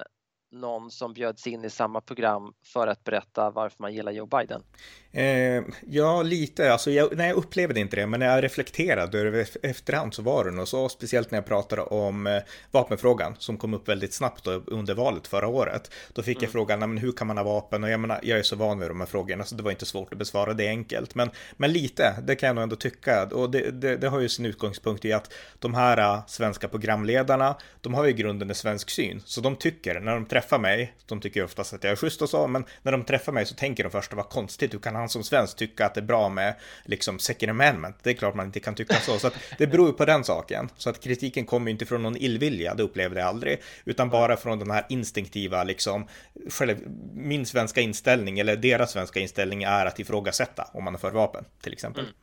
[0.52, 4.64] någon som bjöds in i samma program för att berätta varför man gillar Joe Biden?
[5.12, 6.72] Eh, ja, lite.
[6.72, 10.46] Alltså, jag, nej, jag upplevde inte det, men när jag reflekterade över efterhand så var
[10.46, 10.90] det nog så.
[10.90, 12.40] Speciellt när jag pratade om eh,
[12.72, 15.92] vapenfrågan som kom upp väldigt snabbt då, under valet förra året.
[16.14, 16.44] Då fick mm.
[16.44, 17.84] jag frågan, men hur kan man ha vapen?
[17.84, 19.86] Och jag menar, jag är så van vid de här frågorna så det var inte
[19.86, 21.16] svårt att besvara det enkelt.
[21.16, 23.26] Men, men lite, det kan jag nog ändå tycka.
[23.26, 27.56] Och det, det, det har ju sin utgångspunkt i att de här uh, svenska programledarna,
[27.82, 29.22] de har ju i grunden en svensk syn.
[29.26, 32.30] Så de tycker, när de träffar mig, de tycker oftast att jag är schysst och
[32.30, 35.10] så, men när de träffar mig så tänker de först, vad konstigt, hur kan han
[35.10, 37.96] som svensk tycka att det är bra med liksom second amendment.
[38.04, 39.20] Det är klart man inte kan tycka så.
[39.20, 40.70] Så att det beror ju på den saken.
[40.78, 43.62] Så att kritiken kommer inte från någon illvilja, det upplevde jag aldrig.
[43.86, 46.08] Utan bara från den här instinktiva, liksom,
[46.50, 46.78] själv,
[47.14, 51.46] min svenska inställning eller deras svenska inställning är att ifrågasätta om man är för vapen,
[51.62, 52.04] till exempel.
[52.04, 52.16] Mm.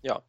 [0.00, 0.22] Ja,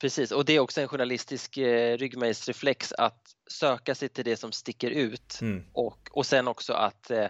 [0.00, 4.52] Precis, och det är också en journalistisk eh, ryggmärgsreflex att söka sig till det som
[4.52, 5.64] sticker ut mm.
[5.72, 7.26] och, och sen också att eh,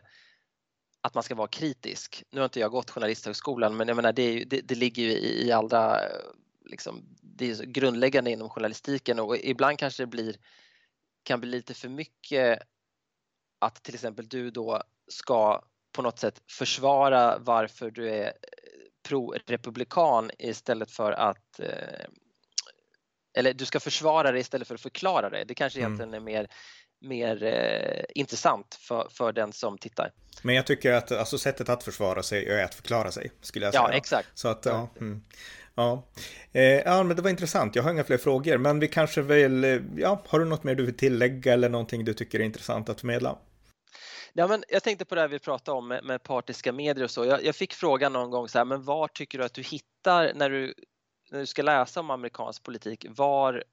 [1.00, 2.24] att man ska vara kritisk.
[2.30, 5.46] Nu har inte jag gått Journalisthögskolan men jag menar det, det, det ligger ju i,
[5.46, 6.00] i alla,
[6.64, 10.36] liksom, det är grundläggande inom journalistiken och ibland kanske det blir,
[11.22, 12.62] kan bli lite för mycket
[13.58, 18.32] att till exempel du då ska på något sätt försvara varför du är
[19.08, 22.04] pro-republikan istället för att eh,
[23.32, 25.44] eller du ska försvara det istället för att förklara det.
[25.44, 25.92] Det kanske mm.
[25.92, 26.48] egentligen är mer
[27.00, 30.12] mer eh, intressant för, för den som tittar.
[30.42, 33.74] Men jag tycker att alltså, sättet att försvara sig är att förklara sig, skulle jag
[33.74, 33.88] säga.
[33.88, 34.28] Ja, exakt.
[34.34, 34.88] Så att, ja.
[35.00, 35.22] Mm.
[35.74, 36.02] Ja.
[36.52, 37.76] Eh, ja, men det var intressant.
[37.76, 40.74] Jag har inga fler frågor, men vi kanske väl, eh, ja, har du något mer
[40.74, 43.38] du vill tillägga eller någonting du tycker är intressant att förmedla?
[44.32, 47.10] Ja, men jag tänkte på det här vi pratade om med, med partiska medier och
[47.10, 47.24] så.
[47.24, 50.32] Jag, jag, fick frågan någon gång så här, men var tycker du att du hittar
[50.34, 50.74] när du,
[51.30, 53.64] när du ska läsa om amerikansk politik, var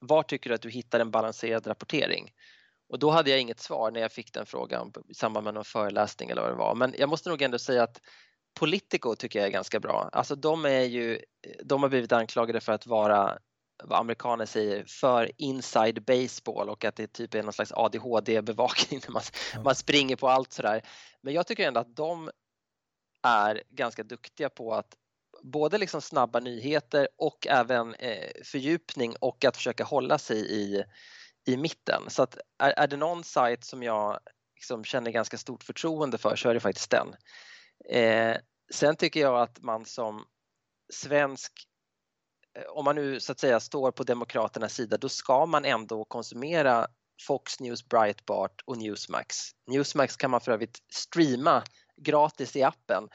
[0.00, 2.30] var tycker du att du hittar en balanserad rapportering?
[2.88, 5.64] Och då hade jag inget svar när jag fick den frågan i samband med någon
[5.64, 6.74] föreläsning eller vad det var.
[6.74, 8.00] Men jag måste nog ändå säga att
[8.60, 10.10] Politico tycker jag är ganska bra.
[10.12, 11.20] Alltså de är ju,
[11.64, 13.38] de har blivit anklagade för att vara
[13.84, 19.12] vad amerikaner säger, för inside baseball och att det typ är någon slags ADHD-bevakning när
[19.12, 19.22] man,
[19.52, 19.64] mm.
[19.64, 20.82] man springer på allt sådär.
[21.20, 22.30] Men jag tycker ändå att de
[23.22, 24.94] är ganska duktiga på att
[25.42, 30.84] både liksom snabba nyheter och även eh, fördjupning och att försöka hålla sig i,
[31.46, 32.02] i mitten.
[32.08, 34.20] Så att är, är det någon sajt som jag
[34.54, 37.14] liksom känner ganska stort förtroende för så är det faktiskt den.
[37.88, 38.36] Eh,
[38.72, 40.24] sen tycker jag att man som
[40.92, 41.52] svensk
[42.58, 46.04] eh, om man nu så att säga står på Demokraternas sida, då ska man ändå
[46.04, 46.86] konsumera
[47.26, 49.36] Fox News, Breitbart och Newsmax.
[49.66, 51.62] Newsmax kan man för övrigt streama
[51.96, 53.08] gratis i appen.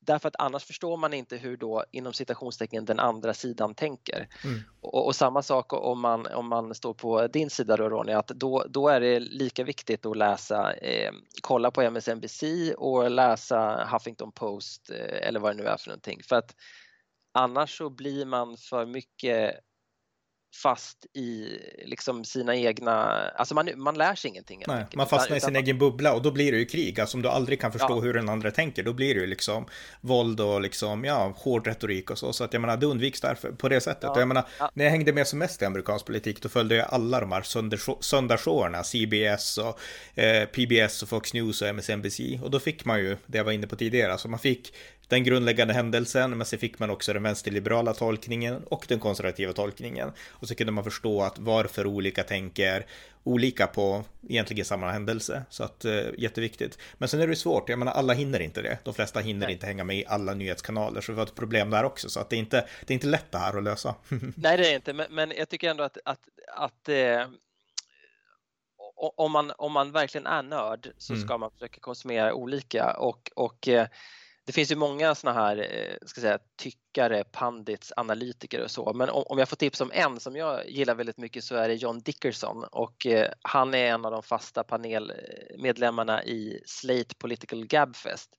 [0.00, 4.28] Därför att annars förstår man inte hur då inom citationstecken den andra sidan tänker.
[4.44, 4.60] Mm.
[4.80, 8.28] Och, och, samma sak om man, om man står på din sida då Ronny, att
[8.28, 12.42] då, då är det lika viktigt att läsa, eh, kolla på MSNBC
[12.76, 16.20] och läsa Huffington Post eh, eller vad det nu är för någonting.
[16.22, 16.54] För att
[17.32, 19.54] annars så blir man för mycket
[20.52, 22.92] fast i liksom sina egna,
[23.36, 24.62] alltså man, man lär sig ingenting.
[24.66, 27.00] Nej, man fastnar i sin egen bubbla och då blir det ju krig.
[27.00, 28.00] Alltså om du aldrig kan förstå ja.
[28.00, 29.66] hur den andra tänker, då blir det ju liksom
[30.00, 32.32] våld och liksom, ja, hård retorik och så.
[32.32, 34.02] Så att jag menar, det undviks därför på det sättet.
[34.02, 34.10] Ja.
[34.10, 34.70] Och jag menar, ja.
[34.74, 37.42] när jag hängde med som mest i amerikansk politik, då följde jag alla de här
[38.00, 39.80] söndagsshowerna, CBS och
[40.20, 42.20] eh, PBS och Fox News och MSNBC.
[42.42, 44.72] Och då fick man ju, det jag var inne på tidigare, alltså man fick
[45.10, 50.12] den grundläggande händelsen, men sen fick man också den vänsterliberala tolkningen och den konservativa tolkningen.
[50.28, 52.86] Och så kunde man förstå att varför olika tänker
[53.24, 55.42] olika på egentligen samma händelse.
[55.50, 56.78] Så att eh, jätteviktigt.
[56.98, 58.78] Men sen är det svårt, jag menar alla hinner inte det.
[58.84, 59.54] De flesta hinner Nej.
[59.54, 62.08] inte hänga med i alla nyhetskanaler, så vi har ett problem där också.
[62.08, 63.94] Så att det är inte, det är inte lätt det här att lösa.
[64.36, 66.20] Nej, det är inte, men, men jag tycker ändå att, att,
[66.56, 67.26] att eh
[69.16, 71.40] om man, om man verkligen är nörd så ska mm.
[71.40, 73.86] man försöka konsumera olika och, och eh,
[74.50, 78.92] det finns ju många såna här eh, ska säga, tyckare, pandits, analytiker och så.
[78.92, 81.74] Men om jag får tips om en som jag gillar väldigt mycket så är det
[81.74, 87.66] John Dickerson och eh, han är en av de fasta panelmedlemmarna eh, i Slate Political
[87.66, 88.30] Gabfest.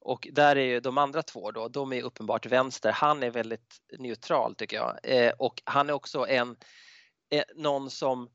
[0.00, 2.92] Och där är ju de andra två då, de är uppenbart vänster.
[2.92, 4.98] Han är väldigt neutral tycker jag
[5.38, 6.56] och han är också en
[7.54, 8.28] någon som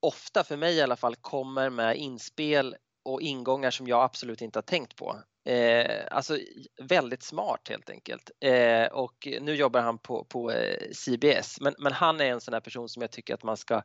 [0.00, 4.58] ofta för mig i alla fall kommer med inspel och ingångar som jag absolut inte
[4.58, 5.16] har tänkt på.
[5.46, 6.38] Eh, alltså
[6.82, 8.30] väldigt smart helt enkelt.
[8.40, 12.54] Eh, och nu jobbar han på, på eh, CBS men, men, han är en sån
[12.54, 13.82] här person som jag tycker att man ska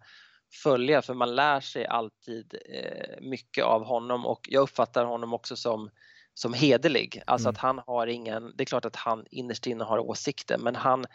[0.63, 5.55] följa för man lär sig alltid eh, mycket av honom och jag uppfattar honom också
[5.55, 5.89] som,
[6.33, 7.23] som hederlig.
[7.25, 7.51] Alltså mm.
[7.51, 11.05] att han har ingen, det är klart att han innerst inne har åsikter men han,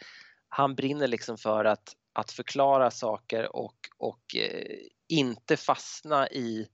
[0.48, 4.76] han brinner liksom för att, att förklara saker och, och eh,
[5.08, 6.68] inte fastna i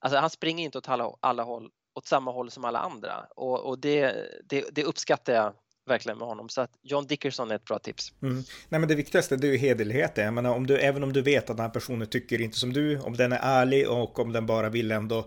[0.00, 3.60] Alltså han springer inte åt alla, alla håll åt samma håll som alla andra och,
[3.60, 4.14] och det,
[4.44, 5.52] det, det, uppskattar jag
[5.86, 6.48] verkligen med honom.
[6.48, 8.12] Så att John Dickerson är ett bra tips.
[8.22, 8.42] Mm.
[8.68, 10.24] Nej, men det viktigaste det är ju hederligheten.
[10.24, 12.72] Jag menar, om du, även om du vet att den här personen tycker inte som
[12.72, 15.26] du, om den är ärlig och om den bara vill ändå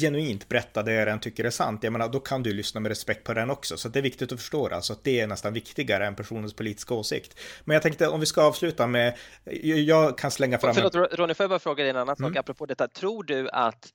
[0.00, 3.24] genuint berätta det den tycker är sant, jag menar, då kan du lyssna med respekt
[3.24, 3.76] på den också.
[3.76, 6.94] Så det är viktigt att förstå alltså att det är nästan viktigare än personens politiska
[6.94, 7.40] åsikt.
[7.64, 9.16] Men jag tänkte om vi ska avsluta med,
[9.62, 10.74] jag kan slänga fram...
[10.74, 12.30] Förlåt, Ronny, får jag bara fråga dig en annan mm.
[12.30, 12.88] sak apropå detta.
[12.88, 13.92] Tror du att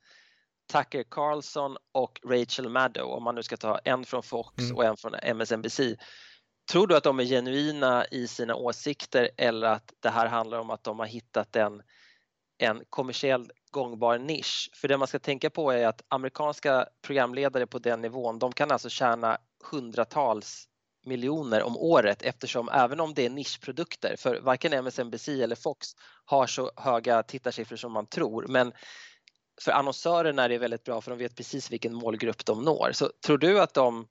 [0.72, 4.76] Tucker Carlson och Rachel Maddow, om man nu ska ta en från Fox mm.
[4.76, 5.80] och en från MSNBC.
[6.72, 10.69] Tror du att de är genuina i sina åsikter eller att det här handlar om
[10.69, 11.82] att de har hittat en,
[12.57, 14.69] en kommersiell gångbar nisch?
[14.74, 18.72] För det man ska tänka på är att amerikanska programledare på den nivån, de kan
[18.72, 19.38] alltså tjäna
[19.72, 20.67] hundratals
[21.05, 25.88] miljoner om året eftersom även om det är nischprodukter, för varken MSNBC eller Fox
[26.26, 28.74] har så höga tittarsiffror som man tror, men
[29.62, 32.91] för annonsörerna är det väldigt bra för de vet precis vilken målgrupp de når.
[32.93, 34.07] Så tror du att de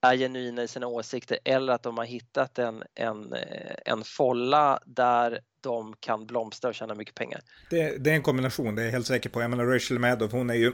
[0.00, 4.80] är genuina i sina åsikter eller att de har hittat en, en, eh, en folla
[4.84, 7.40] där de kan blomstra och tjäna mycket pengar.
[7.70, 9.42] Det, det, är en kombination, det är jag helt säker på.
[9.42, 10.72] Jag menar Rachel Maddow, hon är ju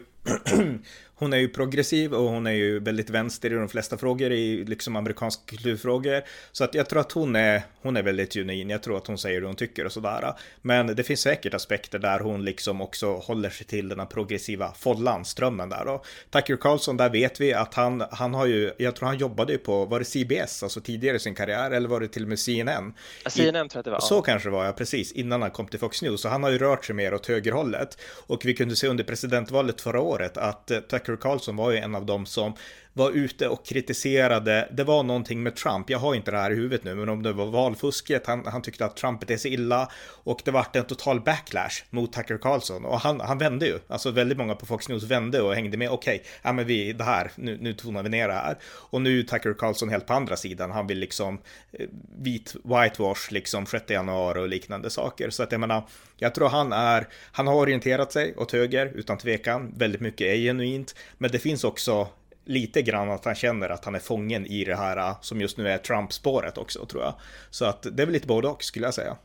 [1.23, 4.65] hon är ju progressiv och hon är ju väldigt vänster i de flesta frågor i
[4.65, 6.23] liksom amerikanska kulturfrågor.
[6.53, 8.71] Så att jag tror att hon är, hon är väldigt genuin.
[8.71, 10.33] Jag tror att hon säger det hon tycker och sådär.
[10.63, 14.73] Men det finns säkert aspekter där hon liksom också håller sig till den här progressiva
[14.79, 15.89] follan, strömmen där.
[15.89, 19.53] Och Tucker Carlson, där vet vi att han, han har ju, jag tror han jobbade
[19.53, 22.29] ju på, var det CBS, alltså tidigare i sin karriär, eller var det till och
[22.29, 22.95] med CNN?
[23.25, 24.01] Ja, CNN tror jag det var.
[24.01, 26.21] Så kanske det var, ja precis, innan han kom till Fox News.
[26.21, 27.99] Så han har ju rört sig mer åt högerhållet.
[28.27, 31.95] Och vi kunde se under presidentvalet förra året att eh, Tucker Carlson var ju en
[31.95, 32.55] av dem som
[32.93, 36.55] var ute och kritiserade, det var någonting med Trump, jag har inte det här i
[36.55, 39.89] huvudet nu, men om det var valfusket, han, han tyckte att Trump betedde sig illa
[40.25, 42.85] och det vart en total backlash mot Tucker Carlson.
[42.85, 45.91] Och han, han vände ju, alltså väldigt många på Fox News vände och hängde med,
[45.91, 48.59] okej, okay, ja men vi, det här, nu, nu tonar vi ner det här.
[48.65, 51.39] Och nu är Tucker Carlson helt på andra sidan, han vill liksom
[51.73, 51.87] eh,
[52.19, 55.31] vit whitewash, liksom 6 januari och liknande saker.
[55.31, 59.19] Så att jag menar, jag tror han är, han har orienterat sig åt höger utan
[59.19, 62.09] tvekan, väldigt mycket är genuint, men det finns också
[62.45, 65.57] lite grann att han känner att han är fången i det här äh, som just
[65.57, 67.15] nu är Trump-spåret också tror jag.
[67.51, 69.17] Så att det är väl lite både och skulle jag säga.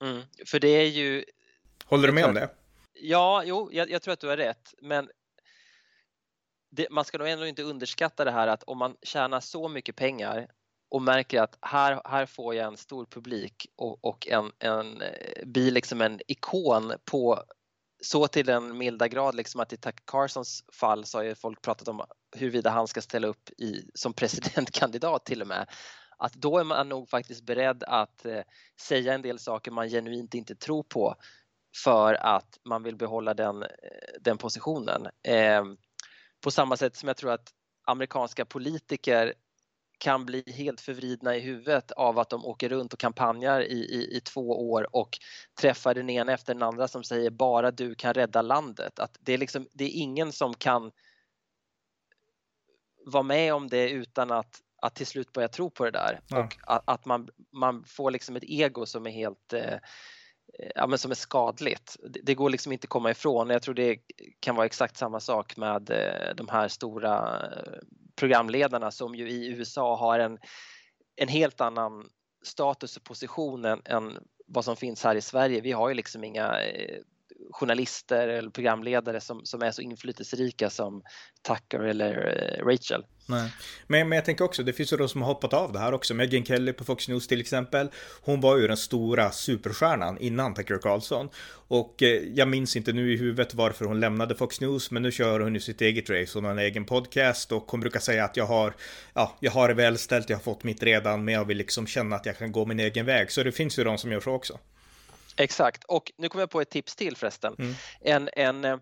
[0.00, 1.24] Mm, för det är ju...
[1.84, 2.50] Håller du med om det?
[2.94, 5.08] Ja, jo, jag, jag, tror att du har rätt, men
[6.70, 9.96] det, man ska nog ändå inte underskatta det här att om man tjänar så mycket
[9.96, 10.46] pengar
[10.90, 15.46] och märker att här, här får jag en stor publik och, och en, en, eh,
[15.46, 17.42] blir liksom en ikon på
[18.04, 21.62] så till den milda grad liksom att i Tucker Carlsons fall så har ju folk
[21.62, 22.04] pratat om
[22.36, 25.66] huruvida han ska ställa upp i, som presidentkandidat till och med.
[26.18, 28.40] Att då är man nog faktiskt beredd att eh,
[28.80, 31.14] säga en del saker man genuint inte tror på
[31.84, 33.68] för att man vill behålla den, eh,
[34.20, 35.06] den positionen.
[35.22, 35.64] Eh,
[36.40, 37.48] på samma sätt som jag tror att
[37.86, 39.34] amerikanska politiker
[40.02, 44.16] kan bli helt förvridna i huvudet av att de åker runt och kampanjar i, i,
[44.16, 45.18] i två år och
[45.60, 48.98] träffar den ena efter den andra som säger bara du kan rädda landet.
[48.98, 50.92] Att det, är liksom, det är ingen som kan
[53.06, 56.44] vara med om det utan att, att till slut börja tro på det där ja.
[56.44, 59.78] och att, att, man, man får liksom ett ego som är helt eh,
[60.74, 61.96] ja, men som är skadligt.
[62.22, 63.50] Det går liksom inte att komma ifrån.
[63.50, 63.98] Jag tror det
[64.40, 67.78] kan vara exakt samma sak med eh, de här stora eh,
[68.16, 70.38] programledarna som ju i USA har en,
[71.16, 72.08] en helt annan
[72.42, 75.60] status och position än, än vad som finns här i Sverige.
[75.60, 76.98] Vi har ju liksom inga eh,
[77.50, 81.02] journalister eller programledare som, som är så inflytelserika som
[81.46, 82.14] Tucker eller
[82.60, 83.04] eh, Rachel.
[83.26, 83.52] Nej.
[83.86, 85.92] Men, men jag tänker också, det finns ju de som har hoppat av det här
[85.92, 86.14] också.
[86.14, 87.90] Megan Kelly på Fox News till exempel.
[88.22, 91.28] Hon var ju den stora superstjärnan innan Tucker Carlson.
[91.68, 95.12] Och eh, jag minns inte nu i huvudet varför hon lämnade Fox News, men nu
[95.12, 96.38] kör hon ju sitt eget race.
[96.38, 98.74] Hon har en egen podcast och hon brukar säga att jag har,
[99.14, 102.16] ja, jag har det välställt, jag har fått mitt redan, men jag vill liksom känna
[102.16, 103.30] att jag kan gå min egen väg.
[103.30, 104.58] Så det finns ju de som gör så också.
[105.36, 107.54] Exakt, och nu kommer jag på ett tips till förresten.
[107.58, 107.74] Mm.
[108.00, 108.80] En, en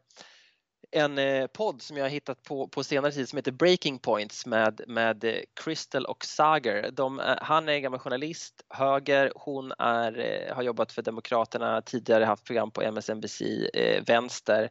[0.92, 4.46] en eh, podd som jag har hittat på, på senare tid som heter Breaking Points
[4.46, 6.90] med, med eh, Crystal och Sager.
[6.90, 12.44] De, eh, han är gammal journalist, höger, hon är, har jobbat för Demokraterna, tidigare haft
[12.44, 13.42] program på MSNBC,
[13.74, 14.70] eh, vänster.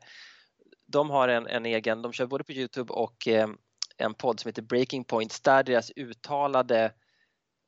[0.88, 3.50] De har en, en, egen, de kör både på Youtube och eh,
[3.98, 6.92] en podd som heter Breaking Points där deras uttalade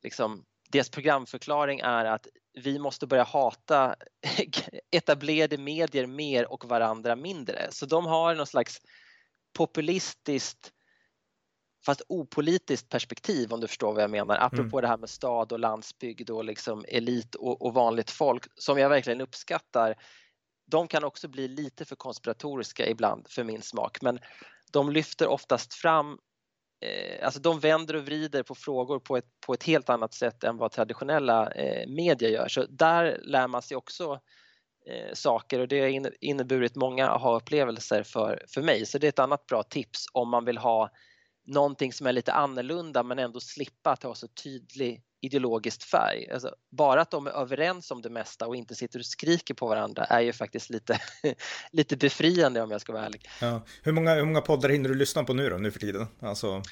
[0.02, 3.96] liksom, deras programförklaring är att vi måste börja hata
[4.90, 7.68] etablerade medier mer och varandra mindre.
[7.70, 8.80] Så de har någon slags
[9.52, 10.72] populistiskt
[11.86, 14.38] fast opolitiskt perspektiv om du förstår vad jag menar.
[14.40, 14.82] Apropå mm.
[14.82, 18.88] det här med stad och landsbygd och liksom elit och, och vanligt folk som jag
[18.88, 19.94] verkligen uppskattar.
[20.66, 24.18] De kan också bli lite för konspiratoriska ibland för min smak men
[24.72, 26.18] de lyfter oftast fram
[26.82, 30.44] Eh, alltså de vänder och vrider på frågor på ett, på ett helt annat sätt
[30.44, 32.48] än vad traditionella eh, media gör.
[32.48, 34.20] Så där lär man sig också
[34.86, 38.86] eh, saker och det har inneburit många aha-upplevelser för, för mig.
[38.86, 40.90] Så det är ett annat bra tips om man vill ha
[41.46, 46.30] någonting som är lite annorlunda men ändå slippa att ha så tydlig ideologisk färg.
[46.30, 49.66] Alltså, bara att de är överens om det mesta och inte sitter och skriker på
[49.66, 51.00] varandra är ju faktiskt lite,
[51.72, 53.28] lite befriande om jag ska vara ärlig.
[53.40, 53.62] Ja.
[53.82, 56.06] Hur, många, hur många poddar hinner du lyssna på nu då, nu för tiden?
[56.20, 56.62] Alltså...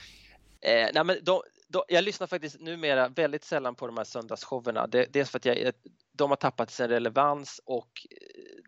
[0.60, 4.86] Eh, nej, men de, de, jag lyssnar faktiskt numera väldigt sällan på de här söndagsshowerna.
[4.86, 5.72] Det, dels för att jag,
[6.12, 8.06] de har tappat sin relevans och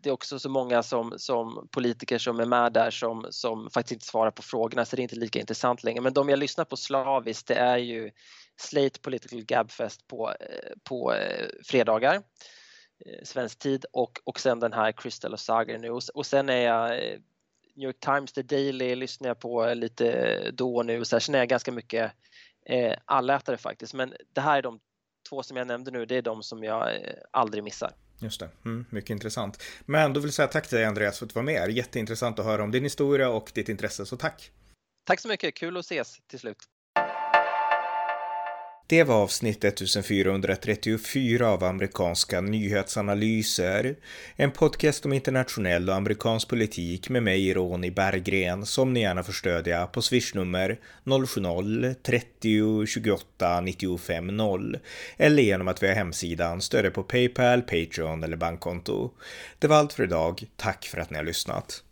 [0.03, 3.91] det är också så många som, som politiker som är med där som, som faktiskt
[3.91, 6.01] inte svarar på frågorna så det är inte lika intressant längre.
[6.01, 8.11] Men de jag lyssnar på slaviskt det är ju
[8.57, 12.15] Slate Political Gabfest på, eh, på eh, fredagar
[13.05, 16.49] eh, svensk tid och, och sen den här Crystal och Sager nu och, och sen
[16.49, 16.89] är jag
[17.75, 21.35] New York Times, The Daily lyssnar jag på lite då och nu så här, sen
[21.35, 22.11] är jag ganska mycket
[22.65, 24.79] eh, allätare faktiskt men det här är de
[25.29, 27.91] två som jag nämnde nu, det är de som jag eh, aldrig missar.
[28.19, 29.63] Just det, mm, mycket intressant.
[29.85, 31.71] Men då vill jag säga tack till dig Andreas för att du var med.
[31.71, 34.51] Jätteintressant att höra om din historia och ditt intresse, så tack.
[35.03, 36.57] Tack så mycket, kul att ses till slut.
[38.87, 43.95] Det var avsnitt 1434 av amerikanska nyhetsanalyser.
[44.35, 49.33] En podcast om internationell och amerikansk politik med mig, Ronny Berggren, som ni gärna får
[49.33, 54.79] stödja på swishnummer 070-30 28 95 0
[55.17, 59.11] eller genom att via hemsidan stödja på Paypal, Patreon eller bankkonto.
[59.59, 60.43] Det var allt för idag.
[60.55, 61.83] Tack för att ni har lyssnat.